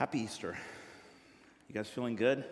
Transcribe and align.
Happy 0.00 0.20
Easter. 0.20 0.56
You 1.68 1.74
guys 1.74 1.86
feeling 1.86 2.16
good? 2.16 2.42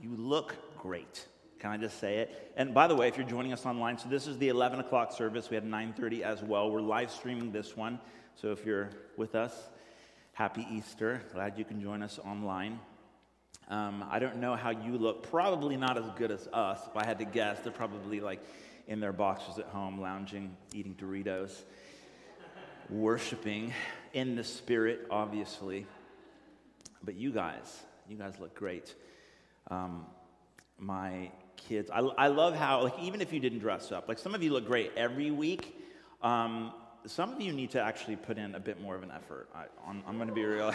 You 0.00 0.16
look 0.16 0.54
great. 0.78 1.26
Can 1.58 1.70
I 1.70 1.76
just 1.76 2.00
say 2.00 2.16
it? 2.20 2.50
And 2.56 2.72
by 2.72 2.86
the 2.86 2.94
way, 2.94 3.08
if 3.08 3.18
you're 3.18 3.26
joining 3.26 3.52
us 3.52 3.66
online, 3.66 3.98
so 3.98 4.08
this 4.08 4.26
is 4.26 4.38
the 4.38 4.48
11 4.48 4.80
o'clock 4.80 5.12
service. 5.12 5.50
We 5.50 5.56
had 5.56 5.66
9:30 5.66 6.22
as 6.22 6.42
well. 6.42 6.70
We're 6.70 6.80
live 6.80 7.10
streaming 7.10 7.52
this 7.52 7.76
one. 7.76 8.00
So 8.36 8.52
if 8.52 8.64
you're 8.64 8.88
with 9.18 9.34
us, 9.34 9.52
happy 10.32 10.66
Easter. 10.72 11.20
Glad 11.34 11.58
you 11.58 11.66
can 11.66 11.78
join 11.78 12.02
us 12.02 12.18
online. 12.18 12.80
Um, 13.68 14.02
I 14.10 14.18
don't 14.18 14.38
know 14.38 14.56
how 14.56 14.70
you 14.70 14.96
look. 14.96 15.24
Probably 15.24 15.76
not 15.76 15.98
as 15.98 16.08
good 16.16 16.30
as 16.30 16.48
us. 16.54 16.80
If 16.86 16.96
I 16.96 17.04
had 17.04 17.18
to 17.18 17.26
guess, 17.26 17.60
they're 17.60 17.70
probably 17.70 18.20
like 18.20 18.40
in 18.86 18.98
their 18.98 19.12
boxes 19.12 19.58
at 19.58 19.66
home, 19.66 20.00
lounging, 20.00 20.56
eating 20.72 20.94
Doritos, 20.94 21.64
worshiping 22.88 23.74
in 24.14 24.36
the 24.36 24.44
spirit, 24.44 25.06
obviously. 25.10 25.86
But 27.02 27.14
you 27.14 27.32
guys, 27.32 27.82
you 28.08 28.16
guys 28.16 28.34
look 28.40 28.54
great. 28.54 28.94
Um, 29.70 30.06
my 30.78 31.30
kids, 31.56 31.90
I, 31.90 32.00
I 32.00 32.28
love 32.28 32.54
how, 32.54 32.82
like, 32.82 32.98
even 33.00 33.20
if 33.20 33.32
you 33.32 33.40
didn't 33.40 33.60
dress 33.60 33.92
up, 33.92 34.08
like, 34.08 34.18
some 34.18 34.34
of 34.34 34.42
you 34.42 34.52
look 34.52 34.66
great 34.66 34.92
every 34.96 35.30
week. 35.30 35.76
Um, 36.22 36.72
some 37.06 37.32
of 37.32 37.40
you 37.40 37.52
need 37.52 37.70
to 37.70 37.80
actually 37.80 38.16
put 38.16 38.38
in 38.38 38.54
a 38.54 38.60
bit 38.60 38.80
more 38.80 38.94
of 38.94 39.02
an 39.02 39.10
effort. 39.10 39.48
I, 39.54 39.64
am 39.88 40.16
going 40.16 40.28
to 40.28 40.34
be 40.34 40.44
real. 40.44 40.72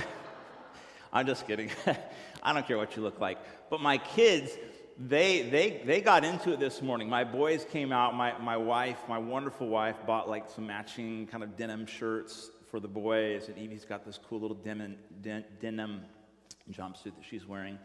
I'm 1.13 1.27
just 1.27 1.45
kidding. 1.45 1.69
I 2.43 2.53
don't 2.53 2.65
care 2.67 2.77
what 2.77 2.95
you 2.95 3.03
look 3.03 3.19
like. 3.19 3.37
But 3.69 3.81
my 3.81 3.97
kids, 3.97 4.51
they, 4.97 5.43
they, 5.43 5.81
they 5.85 6.01
got 6.01 6.23
into 6.23 6.53
it 6.53 6.59
this 6.59 6.81
morning. 6.81 7.09
My 7.09 7.23
boys 7.23 7.65
came 7.69 7.91
out. 7.91 8.15
My, 8.15 8.37
my 8.39 8.57
wife, 8.57 8.97
my 9.07 9.17
wonderful 9.17 9.67
wife, 9.67 9.95
bought 10.07 10.29
like 10.29 10.49
some 10.49 10.65
matching 10.65 11.27
kind 11.27 11.43
of 11.43 11.55
denim 11.55 11.85
shirts 11.85 12.49
for 12.71 12.79
the 12.79 12.87
boys. 12.87 13.47
And 13.47 13.57
Evie's 13.57 13.85
got 13.85 14.05
this 14.05 14.19
cool 14.27 14.39
little 14.39 14.57
denim, 14.57 14.95
denim 15.61 16.01
jumpsuit 16.71 17.15
that 17.15 17.23
she's 17.29 17.45
wearing. 17.45 17.77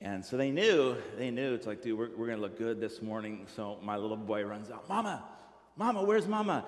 And 0.00 0.24
so 0.24 0.36
they 0.36 0.50
knew, 0.50 0.96
they 1.16 1.30
knew, 1.30 1.54
it's 1.54 1.66
like, 1.66 1.82
dude, 1.82 1.98
we're, 1.98 2.10
we're 2.16 2.26
going 2.26 2.38
to 2.38 2.42
look 2.42 2.58
good 2.58 2.80
this 2.80 3.00
morning. 3.00 3.46
So 3.54 3.78
my 3.82 3.96
little 3.96 4.16
boy 4.16 4.44
runs 4.44 4.70
out, 4.70 4.88
Mama, 4.88 5.22
Mama, 5.76 6.02
where's 6.02 6.26
Mama? 6.26 6.64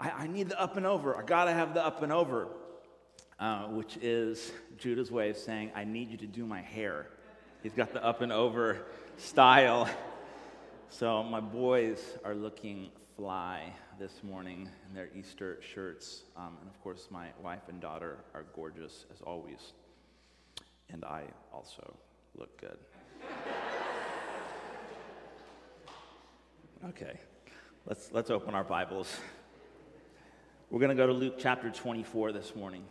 I, 0.00 0.10
I 0.10 0.26
need 0.26 0.48
the 0.48 0.60
up 0.60 0.76
and 0.76 0.86
over. 0.86 1.16
I 1.16 1.22
got 1.22 1.44
to 1.44 1.52
have 1.52 1.74
the 1.74 1.84
up 1.84 2.02
and 2.02 2.12
over, 2.12 2.48
uh, 3.38 3.64
which 3.64 3.98
is 4.00 4.52
Judah's 4.78 5.10
way 5.10 5.30
of 5.30 5.36
saying, 5.36 5.72
I 5.74 5.84
need 5.84 6.10
you 6.10 6.16
to 6.18 6.26
do 6.26 6.46
my 6.46 6.62
hair. 6.62 7.08
He's 7.62 7.72
got 7.72 7.92
the 7.92 8.04
up 8.04 8.20
and 8.22 8.32
over 8.32 8.86
style. 9.16 9.88
So 10.88 11.22
my 11.22 11.40
boys 11.40 12.00
are 12.24 12.34
looking 12.34 12.90
fly 13.16 13.72
this 13.98 14.22
morning 14.22 14.68
in 14.88 14.94
their 14.94 15.08
Easter 15.14 15.58
shirts. 15.60 16.22
Um, 16.36 16.56
and 16.60 16.70
of 16.70 16.80
course, 16.82 17.08
my 17.10 17.26
wife 17.42 17.62
and 17.68 17.80
daughter 17.80 18.18
are 18.32 18.44
gorgeous 18.54 19.04
as 19.12 19.20
always. 19.20 19.72
And 20.90 21.04
I 21.04 21.24
also 21.52 21.94
look 22.36 22.58
good. 22.60 22.78
okay, 26.88 27.18
let's, 27.86 28.10
let's 28.12 28.30
open 28.30 28.54
our 28.54 28.64
Bibles. 28.64 29.14
We're 30.70 30.80
going 30.80 30.96
to 30.96 31.02
go 31.02 31.06
to 31.06 31.12
Luke 31.12 31.36
chapter 31.38 31.70
24 31.70 32.32
this 32.32 32.54
morning. 32.54 32.84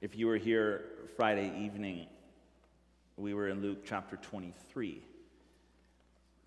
If 0.00 0.16
you 0.16 0.26
were 0.26 0.38
here 0.38 0.84
Friday 1.16 1.52
evening, 1.58 2.06
we 3.16 3.34
were 3.34 3.48
in 3.48 3.60
Luke 3.60 3.84
chapter 3.84 4.16
23, 4.16 5.02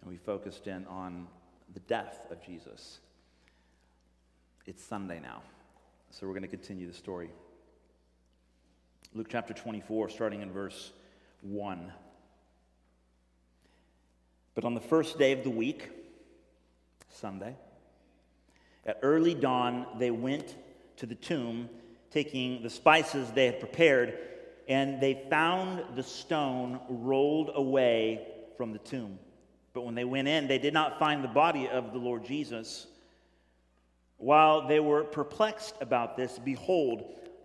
and 0.01 0.09
we 0.09 0.17
focused 0.17 0.67
in 0.67 0.85
on 0.87 1.27
the 1.73 1.81
death 1.81 2.27
of 2.31 2.41
Jesus. 2.41 2.99
It's 4.65 4.83
Sunday 4.83 5.19
now, 5.19 5.43
so 6.09 6.25
we're 6.25 6.33
going 6.33 6.41
to 6.43 6.47
continue 6.47 6.87
the 6.87 6.93
story. 6.93 7.29
Luke 9.15 9.27
chapter 9.29 9.53
24, 9.53 10.09
starting 10.09 10.41
in 10.41 10.51
verse 10.51 10.91
1. 11.41 11.93
But 14.55 14.65
on 14.65 14.73
the 14.73 14.81
first 14.81 15.19
day 15.19 15.33
of 15.33 15.43
the 15.43 15.51
week, 15.51 15.91
Sunday, 17.09 17.55
at 18.87 18.97
early 19.03 19.35
dawn, 19.35 19.85
they 19.99 20.09
went 20.09 20.55
to 20.97 21.05
the 21.05 21.13
tomb, 21.13 21.69
taking 22.09 22.63
the 22.63 22.71
spices 22.71 23.29
they 23.29 23.45
had 23.45 23.59
prepared, 23.59 24.17
and 24.67 24.99
they 24.99 25.23
found 25.29 25.95
the 25.95 26.01
stone 26.01 26.79
rolled 26.89 27.51
away 27.53 28.27
from 28.57 28.73
the 28.73 28.79
tomb. 28.79 29.19
But 29.73 29.85
when 29.85 29.93
they 29.93 30.05
went 30.05 30.27
in, 30.27 30.47
they 30.47 30.57
did 30.57 30.73
not 30.73 30.97
find 30.97 31.23
the 31.23 31.27
body 31.27 31.67
of 31.67 31.93
the 31.93 31.99
Lord 31.99 32.25
Jesus. 32.25 32.87
While 34.17 34.67
they 34.67 34.79
were 34.79 35.03
perplexed 35.03 35.75
about 35.81 36.17
this, 36.17 36.39
behold, 36.39 37.22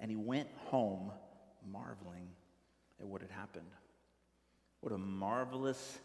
and 0.00 0.10
he 0.10 0.16
went 0.16 0.48
home 0.66 1.10
marveling 1.70 2.28
at 3.00 3.06
what 3.06 3.20
had 3.20 3.30
happened. 3.30 3.70
What 4.80 4.92
a 4.92 4.98
marvelous 4.98 5.98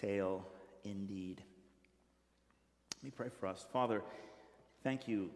tale 0.00 0.46
indeed. 0.84 1.42
Let 2.98 3.04
me 3.04 3.10
pray 3.10 3.28
for 3.28 3.46
us. 3.46 3.64
Father, 3.72 4.02
thank 4.82 5.08
you 5.08 5.30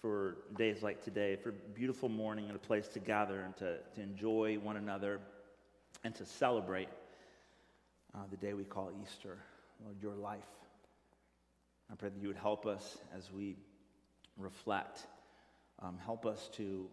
for 0.00 0.38
days 0.58 0.82
like 0.82 1.02
today, 1.02 1.36
for 1.36 1.50
a 1.50 1.52
beautiful 1.74 2.08
morning 2.08 2.46
and 2.46 2.56
a 2.56 2.58
place 2.58 2.88
to 2.88 2.98
gather 2.98 3.40
and 3.40 3.56
to, 3.56 3.78
to 3.94 4.02
enjoy 4.02 4.58
one 4.58 4.76
another 4.76 5.20
and 6.04 6.14
to 6.14 6.26
celebrate 6.26 6.88
uh, 8.14 8.18
the 8.30 8.36
day 8.36 8.54
we 8.54 8.64
call 8.64 8.90
Easter, 9.02 9.38
Lord, 9.82 9.96
your 10.02 10.14
life. 10.14 10.42
I 11.90 11.94
pray 11.94 12.10
that 12.10 12.20
you 12.20 12.28
would 12.28 12.36
help 12.36 12.66
us 12.66 12.98
as 13.16 13.32
we 13.32 13.56
reflect, 14.36 15.06
um, 15.80 15.98
help 16.04 16.26
us 16.26 16.48
to, 16.54 16.88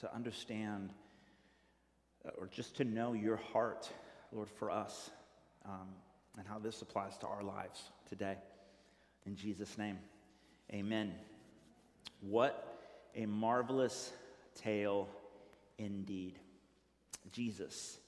to 0.00 0.14
understand 0.14 0.90
uh, 2.26 2.30
or 2.38 2.46
just 2.46 2.76
to 2.76 2.84
know 2.84 3.12
your 3.12 3.36
heart, 3.36 3.88
Lord, 4.32 4.48
for 4.48 4.70
us 4.70 5.10
um, 5.66 5.88
and 6.38 6.46
how 6.46 6.58
this 6.58 6.80
applies 6.82 7.16
to 7.18 7.26
our 7.26 7.42
lives 7.42 7.82
today. 8.08 8.36
In 9.26 9.36
Jesus' 9.36 9.78
name, 9.78 9.98
amen. 10.72 11.14
What 12.20 12.78
a 13.14 13.26
marvelous 13.26 14.12
tale 14.54 15.08
indeed. 15.78 16.38
Jesus, 17.32 17.98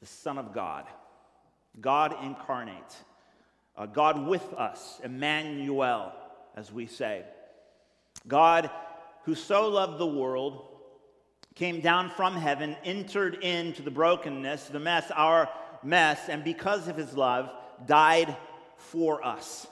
the 0.00 0.06
Son 0.06 0.38
of 0.38 0.52
God, 0.52 0.86
God 1.80 2.14
incarnate, 2.22 2.96
uh, 3.76 3.86
God 3.86 4.26
with 4.26 4.52
us, 4.54 5.00
Emmanuel, 5.02 6.12
as 6.54 6.72
we 6.72 6.86
say. 6.86 7.24
God, 8.26 8.70
who 9.24 9.34
so 9.34 9.68
loved 9.68 9.98
the 9.98 10.06
world, 10.06 10.66
came 11.54 11.80
down 11.80 12.10
from 12.10 12.36
heaven, 12.36 12.76
entered 12.84 13.34
into 13.42 13.82
the 13.82 13.90
brokenness, 13.90 14.68
the 14.68 14.78
mess, 14.78 15.10
our 15.14 15.48
mess, 15.82 16.28
and 16.28 16.44
because 16.44 16.88
of 16.88 16.96
his 16.96 17.16
love, 17.16 17.50
died 17.86 18.36
for 18.76 19.24
us. 19.24 19.66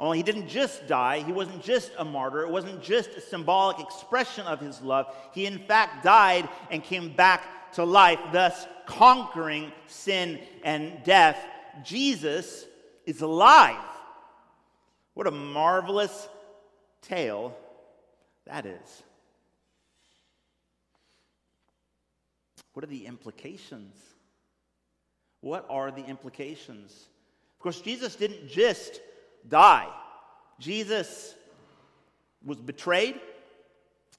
Only 0.00 0.18
he 0.18 0.22
didn't 0.22 0.48
just 0.48 0.86
die, 0.86 1.20
he 1.20 1.32
wasn't 1.32 1.62
just 1.62 1.90
a 1.98 2.04
martyr, 2.04 2.42
it 2.42 2.50
wasn't 2.50 2.82
just 2.82 3.10
a 3.10 3.20
symbolic 3.20 3.80
expression 3.80 4.46
of 4.46 4.60
his 4.60 4.80
love. 4.80 5.14
He, 5.32 5.46
in 5.46 5.58
fact, 5.58 6.04
died 6.04 6.48
and 6.70 6.84
came 6.84 7.12
back 7.14 7.72
to 7.72 7.84
life, 7.84 8.20
thus 8.32 8.66
conquering 8.86 9.72
sin 9.86 10.40
and 10.64 11.02
death. 11.04 11.38
Jesus 11.84 12.64
is 13.06 13.22
alive. 13.22 13.84
What 15.14 15.26
a 15.26 15.32
marvelous 15.32 16.28
tale 17.02 17.56
that 18.46 18.66
is. 18.66 19.02
What 22.72 22.84
are 22.84 22.88
the 22.88 23.06
implications? 23.06 23.94
What 25.40 25.66
are 25.68 25.90
the 25.90 26.04
implications? 26.04 27.08
Of 27.56 27.62
course, 27.62 27.80
Jesus 27.80 28.16
didn't 28.16 28.48
just 28.48 29.00
die. 29.48 29.88
Jesus 30.58 31.34
was 32.44 32.58
betrayed, 32.58 33.20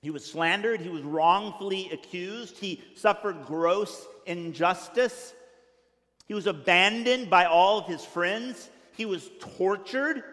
he 0.02 0.10
was 0.10 0.26
slandered, 0.26 0.82
he 0.82 0.90
was 0.90 1.02
wrongfully 1.02 1.90
accused, 1.92 2.58
he 2.58 2.82
suffered 2.96 3.46
gross 3.46 4.08
injustice, 4.26 5.34
he 6.28 6.34
was 6.34 6.48
abandoned 6.48 7.30
by 7.30 7.46
all 7.46 7.80
of 7.80 7.86
his 7.88 8.04
friends, 8.04 8.70
he 8.96 9.06
was 9.06 9.30
tortured, 9.58 10.24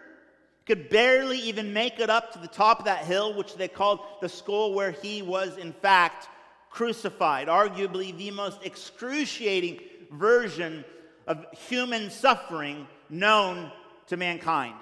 could 0.67 0.89
barely 0.89 1.39
even 1.39 1.71
make 1.71 1.97
it 1.99 2.09
up 2.09 2.33
to 2.33 2.39
the 2.39 2.47
top 2.47 2.79
of 2.79 2.85
that 2.85 3.05
hill, 3.05 3.33
which 3.33 3.55
they 3.55 3.69
called 3.69 4.01
the 4.21 4.27
skull, 4.27 4.73
where 4.73 4.91
he 4.91 5.21
was, 5.21 5.55
in 5.55 5.71
fact, 5.71 6.27
crucified. 6.69 7.47
Arguably 7.47 8.15
the 8.17 8.31
most 8.31 8.59
excruciating 8.63 9.79
version 10.11 10.83
of 11.25 11.45
human 11.69 12.09
suffering 12.09 12.85
known 13.09 13.71
to 14.07 14.17
mankind. 14.17 14.75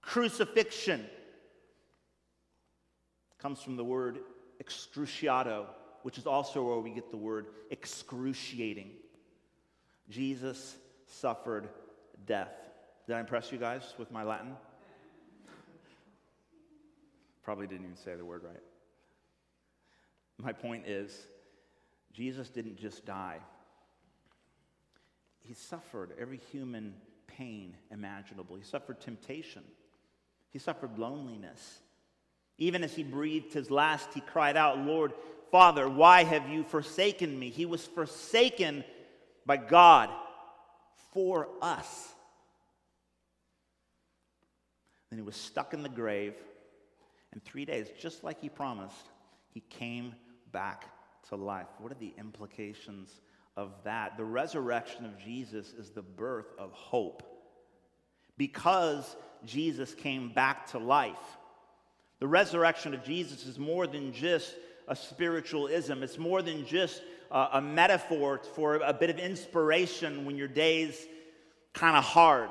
Crucifixion 0.00 1.06
comes 3.38 3.62
from 3.62 3.76
the 3.76 3.84
word 3.84 4.18
excruciato, 4.62 5.66
which 6.02 6.18
is 6.18 6.26
also 6.26 6.62
where 6.64 6.78
we 6.78 6.90
get 6.90 7.12
the 7.12 7.16
word 7.16 7.46
excruciating. 7.70 8.90
Jesus 10.08 10.76
suffered 11.06 11.68
death. 12.26 12.52
Did 13.06 13.14
I 13.14 13.20
impress 13.20 13.52
you 13.52 13.58
guys 13.58 13.82
with 13.96 14.10
my 14.10 14.24
Latin? 14.24 14.56
Probably 17.42 17.66
didn't 17.66 17.84
even 17.84 17.96
say 17.96 18.14
the 18.14 18.24
word 18.24 18.42
right. 18.44 18.62
My 20.38 20.52
point 20.52 20.86
is, 20.86 21.26
Jesus 22.12 22.48
didn't 22.48 22.78
just 22.78 23.04
die, 23.06 23.38
he 25.40 25.54
suffered 25.54 26.12
every 26.20 26.40
human 26.52 26.94
pain 27.26 27.76
imaginable. 27.90 28.56
He 28.56 28.62
suffered 28.62 29.00
temptation, 29.00 29.62
he 30.50 30.58
suffered 30.58 30.98
loneliness. 30.98 31.80
Even 32.58 32.84
as 32.84 32.94
he 32.94 33.02
breathed 33.02 33.52
his 33.52 33.70
last, 33.70 34.12
he 34.12 34.20
cried 34.20 34.56
out, 34.56 34.78
Lord, 34.78 35.12
Father, 35.50 35.88
why 35.88 36.22
have 36.22 36.48
you 36.48 36.62
forsaken 36.62 37.36
me? 37.36 37.50
He 37.50 37.66
was 37.66 37.84
forsaken 37.86 38.84
by 39.44 39.56
God 39.56 40.10
for 41.12 41.48
us. 41.60 42.12
Then 45.10 45.18
he 45.18 45.24
was 45.24 45.34
stuck 45.34 45.74
in 45.74 45.82
the 45.82 45.88
grave, 45.88 46.34
and 47.32 47.42
three 47.42 47.64
days, 47.64 47.88
just 47.98 48.22
like 48.24 48.40
he 48.40 48.48
promised, 48.48 49.10
he 49.50 49.60
came 49.68 50.14
back 50.52 50.86
to 51.28 51.36
life. 51.36 51.68
What 51.78 51.92
are 51.92 51.96
the 51.96 52.14
implications 52.18 53.20
of 53.56 53.72
that? 53.84 54.16
The 54.16 54.24
resurrection 54.24 55.04
of 55.04 55.18
Jesus 55.18 55.72
is 55.72 55.90
the 55.90 56.02
birth 56.02 56.52
of 56.58 56.72
hope. 56.72 57.22
Because 58.36 59.16
Jesus 59.44 59.94
came 59.94 60.32
back 60.32 60.66
to 60.68 60.78
life, 60.78 61.38
the 62.18 62.28
resurrection 62.28 62.94
of 62.94 63.02
Jesus 63.02 63.46
is 63.46 63.58
more 63.58 63.86
than 63.86 64.12
just 64.12 64.54
a 64.88 64.96
spiritualism, 64.96 66.02
it's 66.02 66.18
more 66.18 66.42
than 66.42 66.66
just 66.66 67.02
a, 67.30 67.48
a 67.54 67.60
metaphor 67.60 68.40
for 68.54 68.76
a 68.76 68.92
bit 68.92 69.10
of 69.10 69.18
inspiration 69.18 70.24
when 70.24 70.36
your 70.36 70.48
day's 70.48 71.06
kind 71.72 71.96
of 71.96 72.04
hard. 72.04 72.50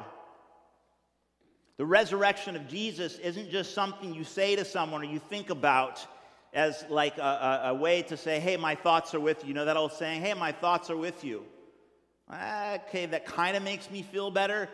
The 1.82 1.88
resurrection 1.88 2.56
of 2.56 2.68
Jesus 2.68 3.18
isn't 3.18 3.50
just 3.50 3.74
something 3.74 4.14
you 4.14 4.24
say 4.24 4.56
to 4.56 4.64
someone 4.64 5.02
or 5.02 5.06
you 5.06 5.18
think 5.18 5.50
about 5.50 6.06
as 6.54 6.86
like 6.90 7.18
a, 7.18 7.22
a, 7.22 7.70
a, 7.70 7.74
way 7.74 8.04
to 8.04 8.16
say, 8.16 8.40
hey, 8.40 8.56
my 8.56 8.76
thoughts 8.76 9.16
are 9.16 9.20
with 9.20 9.42
you. 9.42 9.48
You 9.48 9.54
know 9.56 9.66
that 9.66 9.78
old 9.78 9.92
saying, 9.94 10.22
hey, 10.22 10.36
my 10.36 10.52
thoughts 10.52 10.92
are 10.92 10.96
with 10.96 11.24
you. 11.24 11.44
Ah, 12.30 12.76
okay, 12.76 13.08
that 13.08 13.26
kind 13.26 13.58
of 13.58 13.64
makes 13.64 13.90
me 13.90 14.04
feel 14.04 14.30
better, 14.30 14.70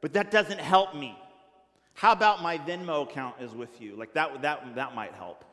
but 0.00 0.12
that 0.12 0.30
doesn't 0.30 0.60
help 0.60 0.94
me. 0.94 1.18
How 1.94 2.12
about 2.12 2.40
my 2.40 2.56
Venmo 2.58 3.02
account 3.02 3.34
is 3.40 3.50
with 3.50 3.80
you? 3.80 3.96
Like 3.96 4.14
that, 4.14 4.40
that, 4.42 4.76
that 4.76 4.94
might 4.94 5.14
help. 5.14 5.44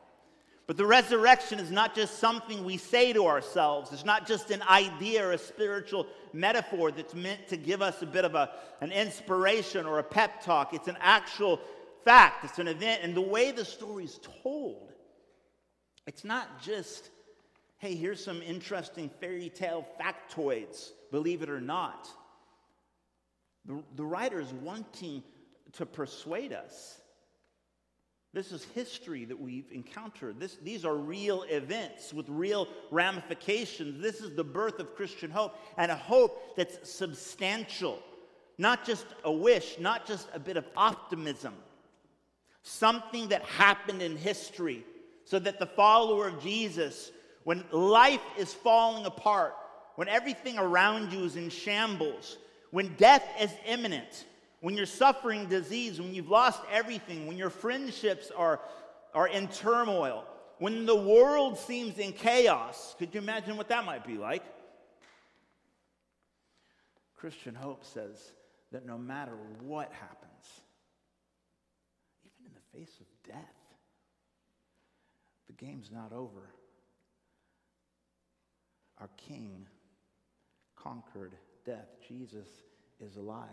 But 0.66 0.76
the 0.76 0.86
resurrection 0.86 1.60
is 1.60 1.70
not 1.70 1.94
just 1.94 2.18
something 2.18 2.64
we 2.64 2.76
say 2.76 3.12
to 3.12 3.26
ourselves. 3.26 3.92
It's 3.92 4.04
not 4.04 4.26
just 4.26 4.50
an 4.50 4.62
idea 4.62 5.24
or 5.24 5.32
a 5.32 5.38
spiritual 5.38 6.08
metaphor 6.32 6.90
that's 6.90 7.14
meant 7.14 7.46
to 7.48 7.56
give 7.56 7.82
us 7.82 8.02
a 8.02 8.06
bit 8.06 8.24
of 8.24 8.34
a, 8.34 8.50
an 8.80 8.90
inspiration 8.90 9.86
or 9.86 10.00
a 10.00 10.02
pep 10.02 10.42
talk. 10.42 10.74
It's 10.74 10.88
an 10.88 10.98
actual 11.00 11.60
fact, 12.04 12.44
it's 12.44 12.58
an 12.58 12.66
event. 12.66 13.02
And 13.04 13.14
the 13.14 13.20
way 13.20 13.52
the 13.52 13.64
story 13.64 14.04
is 14.04 14.18
told, 14.42 14.92
it's 16.04 16.24
not 16.24 16.60
just, 16.60 17.10
hey, 17.78 17.94
here's 17.94 18.22
some 18.22 18.42
interesting 18.42 19.08
fairy 19.20 19.50
tale 19.50 19.86
factoids, 20.00 20.90
believe 21.12 21.42
it 21.42 21.50
or 21.50 21.60
not. 21.60 22.08
The, 23.66 23.84
the 23.94 24.04
writer 24.04 24.40
is 24.40 24.52
wanting 24.52 25.22
to 25.74 25.86
persuade 25.86 26.52
us 26.52 27.00
this 28.36 28.52
is 28.52 28.64
history 28.74 29.24
that 29.24 29.40
we've 29.40 29.72
encountered. 29.72 30.38
This, 30.38 30.58
these 30.62 30.84
are 30.84 30.94
real 30.94 31.44
events 31.44 32.12
with 32.12 32.28
real 32.28 32.68
ramifications. 32.90 34.02
This 34.02 34.20
is 34.20 34.36
the 34.36 34.44
birth 34.44 34.78
of 34.78 34.94
Christian 34.94 35.30
hope 35.30 35.56
and 35.78 35.90
a 35.90 35.96
hope 35.96 36.54
that's 36.54 36.86
substantial, 36.86 37.98
not 38.58 38.84
just 38.84 39.06
a 39.24 39.32
wish, 39.32 39.78
not 39.80 40.06
just 40.06 40.28
a 40.34 40.38
bit 40.38 40.58
of 40.58 40.66
optimism. 40.76 41.54
Something 42.62 43.28
that 43.28 43.42
happened 43.44 44.02
in 44.02 44.18
history 44.18 44.84
so 45.24 45.38
that 45.38 45.58
the 45.58 45.64
follower 45.64 46.28
of 46.28 46.42
Jesus, 46.42 47.12
when 47.44 47.64
life 47.72 48.20
is 48.36 48.52
falling 48.52 49.06
apart, 49.06 49.54
when 49.94 50.08
everything 50.08 50.58
around 50.58 51.10
you 51.10 51.24
is 51.24 51.36
in 51.36 51.48
shambles, 51.48 52.36
when 52.70 52.94
death 52.96 53.26
is 53.40 53.50
imminent, 53.66 54.26
when 54.60 54.76
you're 54.76 54.86
suffering 54.86 55.46
disease, 55.46 56.00
when 56.00 56.14
you've 56.14 56.30
lost 56.30 56.60
everything, 56.70 57.26
when 57.26 57.36
your 57.36 57.50
friendships 57.50 58.30
are, 58.36 58.60
are 59.14 59.28
in 59.28 59.48
turmoil, 59.48 60.24
when 60.58 60.86
the 60.86 60.96
world 60.96 61.58
seems 61.58 61.98
in 61.98 62.12
chaos. 62.12 62.94
Could 62.98 63.14
you 63.14 63.20
imagine 63.20 63.56
what 63.56 63.68
that 63.68 63.84
might 63.84 64.06
be 64.06 64.16
like? 64.16 64.42
Christian 67.16 67.54
hope 67.54 67.84
says 67.84 68.16
that 68.72 68.86
no 68.86 68.98
matter 68.98 69.36
what 69.60 69.92
happens, 69.92 70.62
even 72.24 72.46
in 72.46 72.52
the 72.54 72.78
face 72.78 73.00
of 73.00 73.06
death, 73.32 73.54
the 75.46 75.52
game's 75.52 75.90
not 75.92 76.12
over. 76.12 76.50
Our 78.98 79.10
King 79.16 79.66
conquered 80.76 81.34
death. 81.64 81.88
Jesus 82.08 82.48
is 83.00 83.16
alive. 83.16 83.48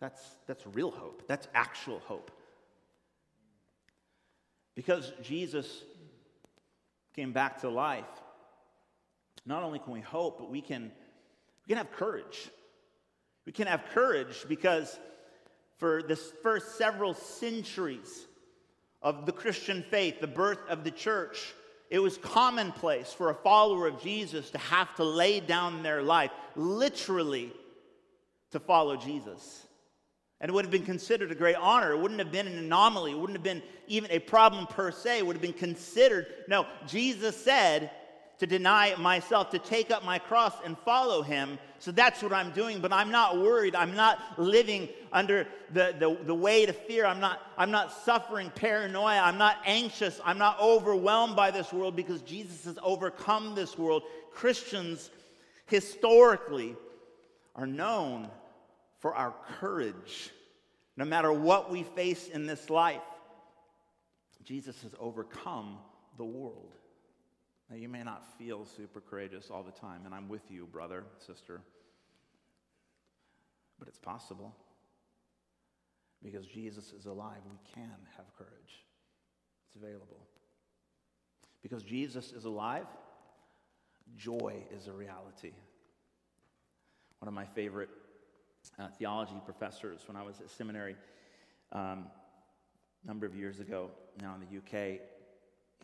That's, 0.00 0.20
that's 0.46 0.66
real 0.66 0.90
hope. 0.90 1.22
That's 1.28 1.46
actual 1.54 2.00
hope. 2.00 2.30
Because 4.74 5.12
Jesus 5.22 5.82
came 7.14 7.32
back 7.32 7.60
to 7.60 7.68
life, 7.68 8.04
not 9.44 9.62
only 9.62 9.78
can 9.78 9.92
we 9.92 10.00
hope, 10.00 10.38
but 10.38 10.50
we 10.50 10.62
can, 10.62 10.84
we 11.66 11.68
can 11.68 11.76
have 11.76 11.92
courage. 11.92 12.50
We 13.44 13.52
can 13.52 13.66
have 13.66 13.84
courage 13.92 14.44
because 14.48 14.98
for 15.78 16.02
the 16.02 16.16
first 16.16 16.76
several 16.78 17.14
centuries 17.14 18.26
of 19.02 19.26
the 19.26 19.32
Christian 19.32 19.84
faith, 19.90 20.20
the 20.20 20.26
birth 20.26 20.60
of 20.68 20.84
the 20.84 20.90
church, 20.90 21.54
it 21.90 21.98
was 21.98 22.16
commonplace 22.18 23.12
for 23.12 23.30
a 23.30 23.34
follower 23.34 23.86
of 23.86 24.00
Jesus 24.00 24.50
to 24.50 24.58
have 24.58 24.94
to 24.96 25.04
lay 25.04 25.40
down 25.40 25.82
their 25.82 26.02
life, 26.02 26.30
literally, 26.54 27.52
to 28.52 28.60
follow 28.60 28.96
Jesus. 28.96 29.66
And 30.40 30.48
it 30.48 30.52
would 30.52 30.64
have 30.64 30.72
been 30.72 30.86
considered 30.86 31.30
a 31.30 31.34
great 31.34 31.56
honor. 31.56 31.92
It 31.92 31.98
wouldn't 31.98 32.20
have 32.20 32.32
been 32.32 32.46
an 32.46 32.58
anomaly. 32.58 33.12
It 33.12 33.18
wouldn't 33.18 33.36
have 33.36 33.42
been 33.42 33.62
even 33.88 34.10
a 34.10 34.18
problem 34.18 34.66
per 34.66 34.90
se. 34.90 35.18
It 35.18 35.26
would 35.26 35.36
have 35.36 35.42
been 35.42 35.52
considered. 35.52 36.26
No, 36.48 36.66
Jesus 36.86 37.36
said 37.36 37.90
to 38.40 38.46
deny 38.46 38.94
myself, 38.96 39.50
to 39.50 39.58
take 39.58 39.90
up 39.90 40.02
my 40.02 40.18
cross 40.18 40.54
and 40.64 40.78
follow 40.78 41.20
him. 41.20 41.58
So 41.78 41.92
that's 41.92 42.22
what 42.22 42.32
I'm 42.32 42.52
doing, 42.52 42.80
but 42.80 42.90
I'm 42.90 43.10
not 43.10 43.38
worried. 43.38 43.74
I'm 43.74 43.94
not 43.94 44.18
living 44.38 44.88
under 45.12 45.46
the, 45.74 45.94
the, 45.98 46.16
the 46.24 46.34
weight 46.34 46.70
of 46.70 46.76
fear. 46.76 47.04
I'm 47.04 47.20
not, 47.20 47.42
I'm 47.58 47.70
not 47.70 47.92
suffering 47.92 48.50
paranoia. 48.54 49.18
I'm 49.18 49.36
not 49.36 49.58
anxious. 49.66 50.22
I'm 50.24 50.38
not 50.38 50.58
overwhelmed 50.58 51.36
by 51.36 51.50
this 51.50 51.70
world 51.70 51.94
because 51.94 52.22
Jesus 52.22 52.64
has 52.64 52.78
overcome 52.82 53.54
this 53.54 53.76
world. 53.76 54.04
Christians 54.32 55.10
historically 55.66 56.76
are 57.54 57.66
known 57.66 58.30
for 59.00 59.14
our 59.14 59.34
courage, 59.58 60.30
no 60.96 61.04
matter 61.04 61.32
what 61.32 61.70
we 61.70 61.82
face 61.82 62.28
in 62.28 62.46
this 62.46 62.70
life. 62.70 63.00
Jesus 64.44 64.80
has 64.82 64.94
overcome 64.98 65.78
the 66.16 66.24
world. 66.24 66.74
Now, 67.68 67.76
you 67.76 67.88
may 67.88 68.02
not 68.02 68.26
feel 68.38 68.64
super 68.64 69.00
courageous 69.00 69.50
all 69.50 69.62
the 69.62 69.70
time, 69.70 70.02
and 70.04 70.14
I'm 70.14 70.28
with 70.28 70.50
you, 70.50 70.66
brother, 70.66 71.04
sister, 71.24 71.60
but 73.78 73.88
it's 73.88 73.98
possible. 73.98 74.54
Because 76.22 76.46
Jesus 76.46 76.92
is 76.92 77.06
alive, 77.06 77.40
we 77.50 77.58
can 77.74 77.96
have 78.16 78.26
courage. 78.36 78.84
It's 79.66 79.76
available. 79.76 80.26
Because 81.62 81.82
Jesus 81.82 82.32
is 82.32 82.44
alive, 82.44 82.86
joy 84.16 84.64
is 84.74 84.86
a 84.86 84.92
reality. 84.92 85.52
One 87.20 87.28
of 87.28 87.34
my 87.34 87.46
favorite 87.46 87.90
uh, 88.78 88.88
theology 88.98 89.40
professors 89.44 90.02
when 90.06 90.16
I 90.16 90.22
was 90.22 90.40
at 90.40 90.50
seminary 90.50 90.96
um, 91.72 92.06
a 93.04 93.06
number 93.06 93.26
of 93.26 93.34
years 93.34 93.60
ago, 93.60 93.90
now 94.20 94.34
in 94.34 94.40
the 94.40 94.58
UK, 94.58 95.00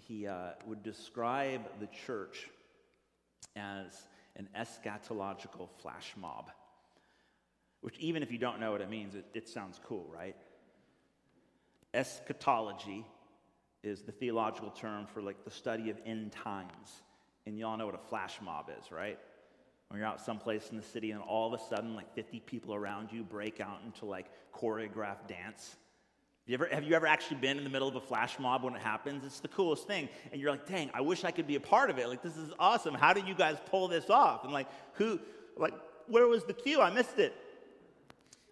he 0.06 0.26
uh, 0.26 0.50
would 0.66 0.82
describe 0.82 1.62
the 1.80 1.88
church 2.06 2.48
as 3.54 4.06
an 4.36 4.48
eschatological 4.58 5.68
flash 5.80 6.12
mob. 6.16 6.50
Which, 7.80 7.98
even 7.98 8.22
if 8.22 8.30
you 8.30 8.38
don't 8.38 8.60
know 8.60 8.72
what 8.72 8.80
it 8.80 8.90
means, 8.90 9.14
it, 9.14 9.24
it 9.32 9.48
sounds 9.48 9.80
cool, 9.84 10.06
right? 10.12 10.36
Eschatology 11.94 13.06
is 13.82 14.02
the 14.02 14.12
theological 14.12 14.70
term 14.70 15.06
for 15.06 15.22
like 15.22 15.44
the 15.44 15.50
study 15.50 15.90
of 15.90 15.96
end 16.04 16.32
times. 16.32 17.02
And 17.46 17.56
y'all 17.56 17.76
know 17.76 17.86
what 17.86 17.94
a 17.94 18.08
flash 18.08 18.38
mob 18.42 18.70
is, 18.78 18.90
right? 18.90 19.18
When 19.88 20.00
you're 20.00 20.08
out 20.08 20.20
someplace 20.20 20.70
in 20.70 20.76
the 20.76 20.82
city 20.82 21.12
and 21.12 21.22
all 21.22 21.52
of 21.52 21.58
a 21.58 21.62
sudden, 21.62 21.94
like 21.94 22.12
50 22.14 22.40
people 22.40 22.74
around 22.74 23.10
you 23.12 23.22
break 23.22 23.60
out 23.60 23.80
into 23.84 24.04
like 24.04 24.26
choreographed 24.52 25.28
dance. 25.28 25.76
You 26.46 26.54
ever, 26.54 26.68
have 26.70 26.84
you 26.84 26.94
ever 26.94 27.08
actually 27.08 27.38
been 27.38 27.58
in 27.58 27.64
the 27.64 27.70
middle 27.70 27.88
of 27.88 27.96
a 27.96 28.00
flash 28.00 28.38
mob 28.38 28.62
when 28.62 28.74
it 28.74 28.80
happens? 28.80 29.24
It's 29.24 29.40
the 29.40 29.48
coolest 29.48 29.88
thing. 29.88 30.08
And 30.30 30.40
you're 30.40 30.50
like, 30.50 30.66
dang, 30.66 30.90
I 30.94 31.00
wish 31.00 31.24
I 31.24 31.32
could 31.32 31.46
be 31.46 31.56
a 31.56 31.60
part 31.60 31.90
of 31.90 31.98
it. 31.98 32.08
Like, 32.08 32.22
this 32.22 32.36
is 32.36 32.52
awesome. 32.58 32.94
How 32.94 33.12
did 33.12 33.26
you 33.26 33.34
guys 33.34 33.56
pull 33.68 33.88
this 33.88 34.10
off? 34.10 34.44
And 34.44 34.52
like, 34.52 34.68
who, 34.94 35.18
like, 35.56 35.74
where 36.06 36.28
was 36.28 36.44
the 36.44 36.52
cue? 36.52 36.80
I 36.80 36.90
missed 36.90 37.18
it. 37.18 37.34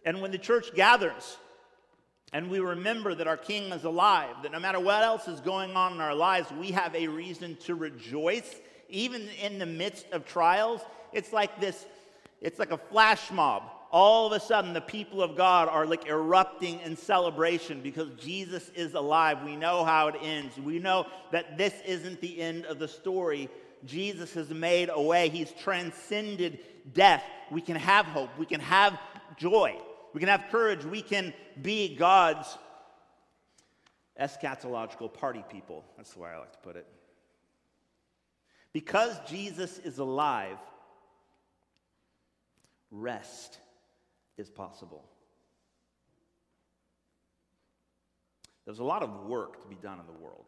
And 0.04 0.20
when 0.20 0.32
the 0.32 0.38
church 0.38 0.74
gathers 0.74 1.36
and 2.32 2.50
we 2.50 2.58
remember 2.58 3.14
that 3.14 3.28
our 3.28 3.36
King 3.36 3.70
is 3.72 3.84
alive, 3.84 4.34
that 4.42 4.50
no 4.50 4.58
matter 4.58 4.80
what 4.80 5.04
else 5.04 5.28
is 5.28 5.40
going 5.40 5.76
on 5.76 5.92
in 5.92 6.00
our 6.00 6.16
lives, 6.16 6.50
we 6.58 6.72
have 6.72 6.94
a 6.96 7.06
reason 7.06 7.56
to 7.66 7.76
rejoice, 7.76 8.56
even 8.88 9.28
in 9.40 9.60
the 9.60 9.66
midst 9.66 10.06
of 10.10 10.26
trials, 10.26 10.80
it's 11.14 11.32
like 11.32 11.60
this, 11.60 11.86
it's 12.40 12.58
like 12.58 12.70
a 12.70 12.78
flash 12.78 13.30
mob. 13.30 13.64
All 13.90 14.26
of 14.26 14.32
a 14.32 14.40
sudden, 14.40 14.72
the 14.72 14.80
people 14.80 15.22
of 15.22 15.36
God 15.36 15.68
are 15.68 15.86
like 15.86 16.06
erupting 16.08 16.80
in 16.80 16.96
celebration 16.96 17.80
because 17.80 18.08
Jesus 18.18 18.70
is 18.70 18.94
alive. 18.94 19.42
We 19.44 19.54
know 19.54 19.84
how 19.84 20.08
it 20.08 20.16
ends. 20.20 20.58
We 20.58 20.80
know 20.80 21.06
that 21.30 21.56
this 21.56 21.74
isn't 21.86 22.20
the 22.20 22.40
end 22.40 22.66
of 22.66 22.80
the 22.80 22.88
story. 22.88 23.48
Jesus 23.84 24.34
has 24.34 24.50
made 24.50 24.90
a 24.92 25.00
way, 25.00 25.28
He's 25.28 25.52
transcended 25.52 26.58
death. 26.92 27.22
We 27.50 27.60
can 27.60 27.76
have 27.76 28.06
hope, 28.06 28.30
we 28.36 28.46
can 28.46 28.60
have 28.60 28.98
joy. 29.36 29.78
We 30.14 30.20
can 30.20 30.28
have 30.28 30.44
courage. 30.50 30.84
We 30.84 31.02
can 31.02 31.34
be 31.60 31.94
God's 31.96 32.56
eschatological 34.18 35.12
party 35.12 35.44
people. 35.50 35.84
That's 35.96 36.14
the 36.14 36.20
way 36.20 36.30
I 36.30 36.38
like 36.38 36.52
to 36.52 36.58
put 36.60 36.76
it. 36.76 36.86
Because 38.72 39.18
Jesus 39.28 39.78
is 39.80 39.98
alive, 39.98 40.56
rest 42.94 43.58
is 44.38 44.50
possible. 44.50 45.04
There's 48.64 48.78
a 48.78 48.84
lot 48.84 49.02
of 49.02 49.26
work 49.26 49.60
to 49.62 49.68
be 49.68 49.76
done 49.76 50.00
in 50.00 50.06
the 50.06 50.24
world, 50.24 50.44